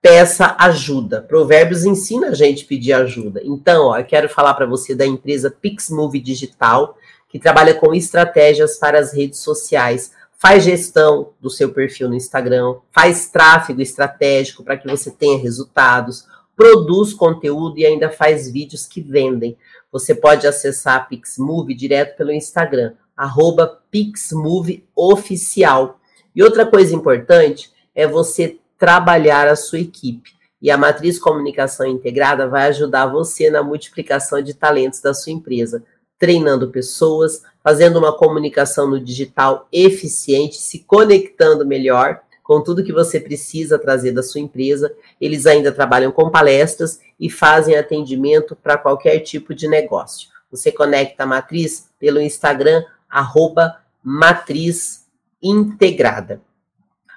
peça 0.00 0.54
ajuda. 0.58 1.20
Provérbios 1.20 1.84
ensina 1.84 2.28
a 2.28 2.34
gente 2.34 2.64
a 2.64 2.68
pedir 2.68 2.92
ajuda. 2.92 3.40
Então, 3.44 3.86
ó, 3.86 3.98
eu 3.98 4.04
quero 4.04 4.28
falar 4.28 4.54
para 4.54 4.66
você 4.66 4.94
da 4.94 5.06
empresa 5.06 5.50
Pixmove 5.50 6.20
Digital, 6.20 6.96
que 7.28 7.38
trabalha 7.38 7.74
com 7.74 7.94
estratégias 7.94 8.78
para 8.78 8.98
as 8.98 9.12
redes 9.12 9.40
sociais. 9.40 10.12
Faz 10.38 10.64
gestão 10.64 11.32
do 11.40 11.50
seu 11.50 11.72
perfil 11.72 12.08
no 12.08 12.14
Instagram, 12.14 12.76
faz 12.92 13.28
tráfego 13.28 13.82
estratégico 13.82 14.62
para 14.62 14.76
que 14.76 14.88
você 14.88 15.10
tenha 15.10 15.36
resultados, 15.36 16.28
produz 16.56 17.12
conteúdo 17.12 17.78
e 17.78 17.84
ainda 17.84 18.08
faz 18.08 18.48
vídeos 18.48 18.86
que 18.86 19.00
vendem. 19.00 19.58
Você 19.90 20.14
pode 20.14 20.46
acessar 20.46 20.96
a 20.96 21.00
Pixmove 21.00 21.74
direto 21.74 22.16
pelo 22.16 22.30
Instagram, 22.30 22.92
arroba 23.16 23.82
PixMoveOficial. 23.90 25.98
E 26.36 26.42
outra 26.42 26.64
coisa 26.64 26.94
importante 26.94 27.72
é 27.94 28.06
você 28.06 28.60
trabalhar 28.78 29.48
a 29.48 29.56
sua 29.56 29.80
equipe. 29.80 30.38
E 30.60 30.70
a 30.70 30.78
matriz 30.78 31.18
comunicação 31.18 31.86
integrada 31.86 32.48
vai 32.48 32.68
ajudar 32.68 33.06
você 33.06 33.50
na 33.50 33.62
multiplicação 33.62 34.40
de 34.42 34.54
talentos 34.54 35.00
da 35.00 35.12
sua 35.12 35.32
empresa, 35.32 35.84
treinando 36.18 36.70
pessoas, 36.70 37.42
fazendo 37.62 37.98
uma 37.98 38.16
comunicação 38.16 38.88
no 38.88 38.98
digital 38.98 39.68
eficiente, 39.72 40.56
se 40.56 40.80
conectando 40.80 41.66
melhor 41.66 42.20
com 42.42 42.62
tudo 42.62 42.82
que 42.82 42.92
você 42.92 43.20
precisa 43.20 43.78
trazer 43.78 44.12
da 44.12 44.22
sua 44.22 44.40
empresa. 44.40 44.92
Eles 45.20 45.46
ainda 45.46 45.70
trabalham 45.70 46.10
com 46.10 46.30
palestras 46.30 46.98
e 47.20 47.28
fazem 47.28 47.76
atendimento 47.76 48.56
para 48.56 48.78
qualquer 48.78 49.20
tipo 49.20 49.54
de 49.54 49.68
negócio. 49.68 50.28
Você 50.50 50.72
conecta 50.72 51.24
a 51.24 51.26
matriz 51.26 51.90
pelo 52.00 52.20
Instagram, 52.20 52.82
arroba 53.08 53.76
matriz 54.02 55.06
integrada. 55.42 56.40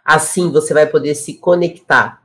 Assim 0.03 0.51
você 0.51 0.73
vai 0.73 0.85
poder 0.85 1.15
se 1.15 1.35
conectar 1.35 2.21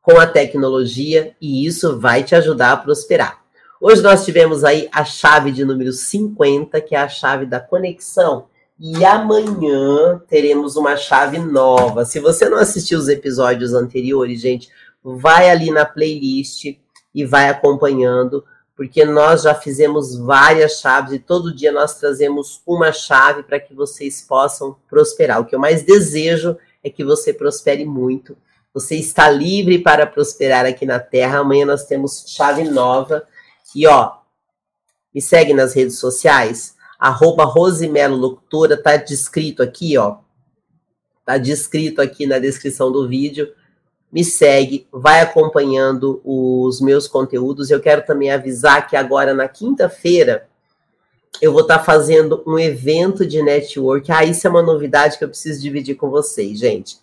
com 0.00 0.18
a 0.18 0.26
tecnologia 0.26 1.34
e 1.40 1.66
isso 1.66 1.98
vai 1.98 2.22
te 2.22 2.34
ajudar 2.34 2.72
a 2.72 2.76
prosperar. 2.76 3.42
Hoje 3.80 4.00
nós 4.00 4.24
tivemos 4.24 4.62
aí 4.62 4.88
a 4.92 5.04
chave 5.04 5.50
de 5.50 5.64
número 5.64 5.92
50, 5.92 6.80
que 6.80 6.94
é 6.94 7.00
a 7.00 7.08
chave 7.08 7.46
da 7.46 7.58
conexão. 7.58 8.46
E 8.78 9.04
amanhã 9.04 10.20
teremos 10.28 10.76
uma 10.76 10.96
chave 10.96 11.38
nova. 11.38 12.04
Se 12.04 12.18
você 12.20 12.48
não 12.48 12.58
assistiu 12.58 12.98
os 12.98 13.08
episódios 13.08 13.74
anteriores, 13.74 14.40
gente, 14.40 14.68
vai 15.02 15.50
ali 15.50 15.70
na 15.70 15.84
playlist 15.84 16.76
e 17.14 17.24
vai 17.24 17.48
acompanhando, 17.48 18.44
porque 18.76 19.04
nós 19.04 19.42
já 19.42 19.54
fizemos 19.54 20.16
várias 20.16 20.80
chaves 20.80 21.12
e 21.12 21.18
todo 21.18 21.54
dia 21.54 21.70
nós 21.70 21.94
trazemos 21.96 22.62
uma 22.66 22.92
chave 22.92 23.42
para 23.42 23.60
que 23.60 23.74
vocês 23.74 24.22
possam 24.22 24.76
prosperar. 24.88 25.40
O 25.40 25.44
que 25.44 25.54
eu 25.54 25.60
mais 25.60 25.82
desejo 25.82 26.50
é 26.50 26.56
que 26.90 27.04
você 27.04 27.32
prospere 27.32 27.84
muito. 27.84 28.36
Você 28.74 28.96
está 28.96 29.30
livre 29.30 29.78
para 29.78 30.06
prosperar 30.06 30.64
aqui 30.64 30.86
na 30.86 30.98
Terra. 30.98 31.38
Amanhã 31.38 31.66
nós 31.66 31.84
temos 31.84 32.24
chave 32.26 32.64
nova. 32.64 33.26
E 33.74 33.86
ó, 33.86 34.12
me 35.14 35.20
segue 35.20 35.52
nas 35.52 35.74
redes 35.74 35.98
sociais. 35.98 36.74
Arroba 36.98 37.44
Rosimelo 37.44 38.16
Locutora, 38.16 38.80
tá 38.80 38.96
descrito 38.96 39.62
aqui, 39.62 39.98
ó. 39.98 40.18
Tá 41.24 41.36
descrito 41.36 42.00
aqui 42.00 42.26
na 42.26 42.38
descrição 42.38 42.90
do 42.90 43.08
vídeo. 43.08 43.52
Me 44.10 44.24
segue, 44.24 44.86
vai 44.92 45.20
acompanhando 45.20 46.20
os 46.24 46.80
meus 46.80 47.08
conteúdos. 47.08 47.70
Eu 47.70 47.80
quero 47.80 48.04
também 48.04 48.30
avisar 48.30 48.86
que 48.86 48.96
agora 48.96 49.34
na 49.34 49.48
quinta-feira 49.48 50.48
eu 51.40 51.52
vou 51.52 51.62
estar 51.62 51.78
tá 51.78 51.84
fazendo 51.84 52.42
um 52.46 52.58
evento 52.58 53.26
de 53.26 53.42
network. 53.42 54.10
Ah, 54.12 54.24
isso 54.24 54.46
é 54.46 54.50
uma 54.50 54.62
novidade 54.62 55.18
que 55.18 55.24
eu 55.24 55.28
preciso 55.28 55.60
dividir 55.60 55.96
com 55.96 56.10
vocês, 56.10 56.58
gente. 56.58 56.98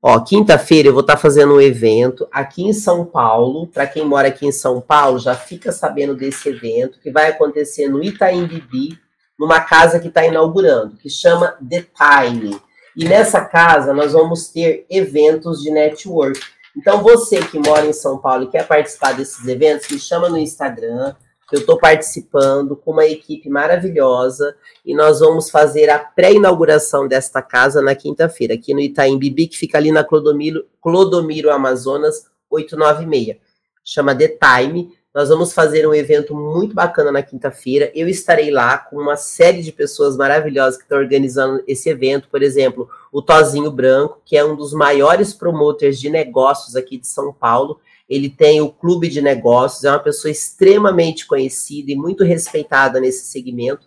Ó, 0.00 0.20
quinta-feira 0.20 0.88
eu 0.88 0.92
vou 0.92 1.00
estar 1.00 1.16
tá 1.16 1.20
fazendo 1.20 1.54
um 1.54 1.60
evento 1.60 2.28
aqui 2.30 2.62
em 2.62 2.72
São 2.72 3.04
Paulo. 3.04 3.66
Para 3.66 3.86
quem 3.86 4.04
mora 4.04 4.28
aqui 4.28 4.46
em 4.46 4.52
São 4.52 4.80
Paulo, 4.80 5.18
já 5.18 5.34
fica 5.34 5.72
sabendo 5.72 6.14
desse 6.14 6.48
evento 6.48 7.00
que 7.00 7.10
vai 7.10 7.30
acontecer 7.30 7.88
no 7.88 8.02
Itaim 8.02 8.46
Bibi, 8.46 8.98
numa 9.38 9.60
casa 9.60 9.98
que 9.98 10.08
está 10.08 10.24
inaugurando, 10.24 10.96
que 10.96 11.10
chama 11.10 11.56
The 11.68 11.86
Time. 11.96 12.60
E 12.96 13.04
nessa 13.04 13.44
casa 13.44 13.92
nós 13.92 14.12
vamos 14.12 14.48
ter 14.48 14.86
eventos 14.88 15.60
de 15.62 15.70
network. 15.70 16.40
Então 16.76 17.02
você 17.02 17.40
que 17.42 17.58
mora 17.58 17.86
em 17.86 17.92
São 17.92 18.18
Paulo 18.18 18.44
e 18.44 18.50
quer 18.50 18.66
participar 18.68 19.14
desses 19.14 19.46
eventos, 19.48 19.88
me 19.88 19.98
chama 19.98 20.28
no 20.28 20.38
Instagram, 20.38 21.14
Eu 21.50 21.60
estou 21.60 21.78
participando 21.78 22.76
com 22.76 22.90
uma 22.90 23.06
equipe 23.06 23.48
maravilhosa 23.48 24.54
e 24.84 24.94
nós 24.94 25.20
vamos 25.20 25.48
fazer 25.48 25.88
a 25.88 25.98
pré-inauguração 25.98 27.08
desta 27.08 27.40
casa 27.40 27.80
na 27.80 27.94
quinta-feira, 27.94 28.52
aqui 28.52 28.74
no 28.74 28.80
Itaim 28.80 29.18
Bibi, 29.18 29.46
que 29.46 29.56
fica 29.56 29.78
ali 29.78 29.90
na 29.90 30.04
Clodomiro, 30.04 30.66
Clodomiro 30.78 31.50
Amazonas 31.50 32.26
896. 32.50 33.38
Chama 33.82 34.14
The 34.14 34.28
Time. 34.28 34.92
Nós 35.14 35.30
vamos 35.30 35.54
fazer 35.54 35.88
um 35.88 35.94
evento 35.94 36.34
muito 36.34 36.74
bacana 36.74 37.10
na 37.10 37.22
quinta-feira. 37.22 37.90
Eu 37.94 38.08
estarei 38.08 38.50
lá 38.50 38.76
com 38.76 38.96
uma 38.96 39.16
série 39.16 39.62
de 39.62 39.72
pessoas 39.72 40.18
maravilhosas 40.18 40.76
que 40.76 40.82
estão 40.82 40.98
organizando 40.98 41.64
esse 41.66 41.88
evento. 41.88 42.28
Por 42.28 42.42
exemplo, 42.42 42.90
o 43.10 43.22
Tozinho 43.22 43.70
Branco, 43.70 44.20
que 44.22 44.36
é 44.36 44.44
um 44.44 44.54
dos 44.54 44.74
maiores 44.74 45.32
promotores 45.32 45.98
de 45.98 46.10
negócios 46.10 46.76
aqui 46.76 46.98
de 46.98 47.06
São 47.06 47.32
Paulo 47.32 47.80
ele 48.08 48.30
tem 48.30 48.60
o 48.60 48.70
clube 48.70 49.08
de 49.08 49.20
negócios, 49.20 49.84
é 49.84 49.90
uma 49.90 49.98
pessoa 49.98 50.32
extremamente 50.32 51.26
conhecida 51.26 51.92
e 51.92 51.96
muito 51.96 52.24
respeitada 52.24 52.98
nesse 52.98 53.26
segmento. 53.26 53.86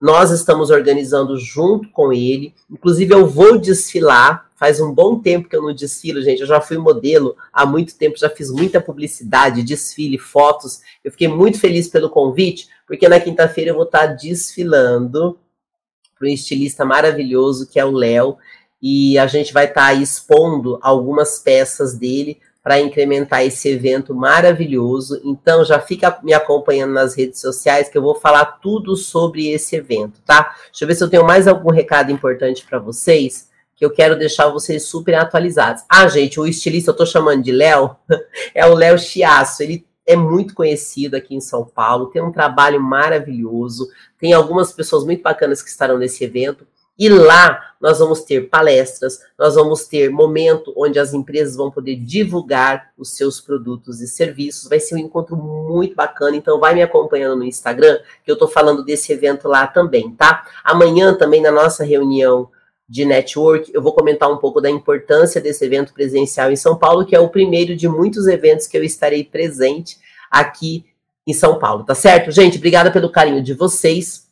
Nós 0.00 0.30
estamos 0.30 0.68
organizando 0.68 1.38
junto 1.38 1.88
com 1.90 2.12
ele. 2.12 2.54
Inclusive, 2.70 3.14
eu 3.14 3.26
vou 3.26 3.56
desfilar. 3.56 4.46
Faz 4.54 4.78
um 4.78 4.92
bom 4.92 5.18
tempo 5.18 5.48
que 5.48 5.56
eu 5.56 5.62
não 5.62 5.74
desfilo, 5.74 6.20
gente. 6.20 6.40
Eu 6.40 6.46
já 6.46 6.60
fui 6.60 6.76
modelo 6.76 7.34
há 7.50 7.64
muito 7.64 7.96
tempo, 7.96 8.18
já 8.18 8.28
fiz 8.28 8.50
muita 8.50 8.80
publicidade, 8.80 9.62
desfile, 9.62 10.18
fotos. 10.18 10.80
Eu 11.02 11.10
fiquei 11.10 11.28
muito 11.28 11.58
feliz 11.58 11.88
pelo 11.88 12.10
convite, 12.10 12.68
porque 12.86 13.08
na 13.08 13.18
quinta-feira 13.18 13.70
eu 13.70 13.74
vou 13.74 13.84
estar 13.84 14.06
desfilando 14.06 15.38
para 16.18 16.28
um 16.28 16.30
estilista 16.30 16.84
maravilhoso 16.84 17.66
que 17.66 17.80
é 17.80 17.84
o 17.84 17.90
Léo. 17.90 18.36
E 18.80 19.18
a 19.18 19.26
gente 19.26 19.52
vai 19.52 19.64
estar 19.64 19.94
expondo 19.94 20.78
algumas 20.82 21.38
peças 21.38 21.94
dele 21.94 22.38
para 22.66 22.80
incrementar 22.80 23.44
esse 23.44 23.68
evento 23.68 24.12
maravilhoso. 24.12 25.20
Então 25.24 25.64
já 25.64 25.78
fica 25.78 26.18
me 26.24 26.34
acompanhando 26.34 26.94
nas 26.94 27.14
redes 27.16 27.40
sociais 27.40 27.88
que 27.88 27.96
eu 27.96 28.02
vou 28.02 28.16
falar 28.16 28.44
tudo 28.60 28.96
sobre 28.96 29.46
esse 29.52 29.76
evento, 29.76 30.20
tá? 30.26 30.52
Deixa 30.72 30.82
eu 30.82 30.88
ver 30.88 30.96
se 30.96 31.04
eu 31.04 31.08
tenho 31.08 31.24
mais 31.24 31.46
algum 31.46 31.70
recado 31.70 32.10
importante 32.10 32.66
para 32.66 32.80
vocês 32.80 33.48
que 33.76 33.84
eu 33.84 33.90
quero 33.92 34.18
deixar 34.18 34.48
vocês 34.48 34.82
super 34.82 35.14
atualizados. 35.14 35.84
Ah, 35.88 36.08
gente, 36.08 36.40
o 36.40 36.46
estilista 36.46 36.90
eu 36.90 36.96
tô 36.96 37.06
chamando 37.06 37.44
de 37.44 37.52
Léo, 37.52 37.94
é 38.52 38.66
o 38.66 38.74
Léo 38.74 38.98
Chiasso. 38.98 39.62
Ele 39.62 39.86
é 40.04 40.16
muito 40.16 40.52
conhecido 40.52 41.14
aqui 41.14 41.36
em 41.36 41.40
São 41.40 41.64
Paulo, 41.64 42.06
tem 42.06 42.20
um 42.20 42.32
trabalho 42.32 42.82
maravilhoso, 42.82 43.86
tem 44.18 44.32
algumas 44.32 44.72
pessoas 44.72 45.04
muito 45.04 45.22
bacanas 45.22 45.62
que 45.62 45.70
estarão 45.70 45.98
nesse 45.98 46.24
evento. 46.24 46.66
E 46.98 47.08
lá 47.08 47.74
nós 47.80 47.98
vamos 47.98 48.22
ter 48.22 48.48
palestras, 48.48 49.20
nós 49.38 49.54
vamos 49.54 49.86
ter 49.86 50.10
momento 50.10 50.72
onde 50.76 50.98
as 50.98 51.12
empresas 51.12 51.54
vão 51.54 51.70
poder 51.70 51.96
divulgar 51.96 52.90
os 52.96 53.14
seus 53.14 53.40
produtos 53.40 54.00
e 54.00 54.08
serviços. 54.08 54.68
Vai 54.68 54.80
ser 54.80 54.94
um 54.94 54.98
encontro 54.98 55.36
muito 55.36 55.94
bacana, 55.94 56.36
então 56.36 56.58
vai 56.58 56.74
me 56.74 56.82
acompanhando 56.82 57.36
no 57.36 57.44
Instagram, 57.44 57.98
que 58.24 58.30
eu 58.30 58.34
estou 58.34 58.48
falando 58.48 58.84
desse 58.84 59.12
evento 59.12 59.46
lá 59.46 59.66
também, 59.66 60.10
tá? 60.12 60.46
Amanhã 60.64 61.14
também 61.14 61.42
na 61.42 61.50
nossa 61.52 61.84
reunião 61.84 62.48
de 62.88 63.04
network, 63.04 63.70
eu 63.74 63.82
vou 63.82 63.92
comentar 63.92 64.30
um 64.30 64.36
pouco 64.36 64.60
da 64.60 64.70
importância 64.70 65.40
desse 65.40 65.64
evento 65.64 65.92
presencial 65.92 66.50
em 66.52 66.56
São 66.56 66.78
Paulo, 66.78 67.04
que 67.04 67.16
é 67.16 67.20
o 67.20 67.28
primeiro 67.28 67.74
de 67.74 67.88
muitos 67.88 68.26
eventos 68.26 68.66
que 68.66 68.76
eu 68.76 68.84
estarei 68.84 69.24
presente 69.24 69.98
aqui 70.30 70.84
em 71.26 71.32
São 71.32 71.58
Paulo, 71.58 71.84
tá 71.84 71.94
certo? 71.94 72.30
Gente, 72.30 72.58
obrigada 72.58 72.90
pelo 72.90 73.10
carinho 73.10 73.42
de 73.42 73.54
vocês 73.54 74.25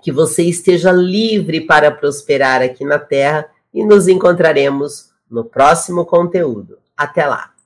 que 0.00 0.12
você 0.12 0.42
esteja 0.44 0.92
livre 0.92 1.60
para 1.60 1.90
prosperar 1.90 2.62
aqui 2.62 2.84
na 2.84 2.98
Terra 2.98 3.48
e 3.72 3.84
nos 3.84 4.08
encontraremos 4.08 5.10
no 5.30 5.44
próximo 5.44 6.04
conteúdo. 6.06 6.78
Até 6.96 7.26
lá! 7.26 7.57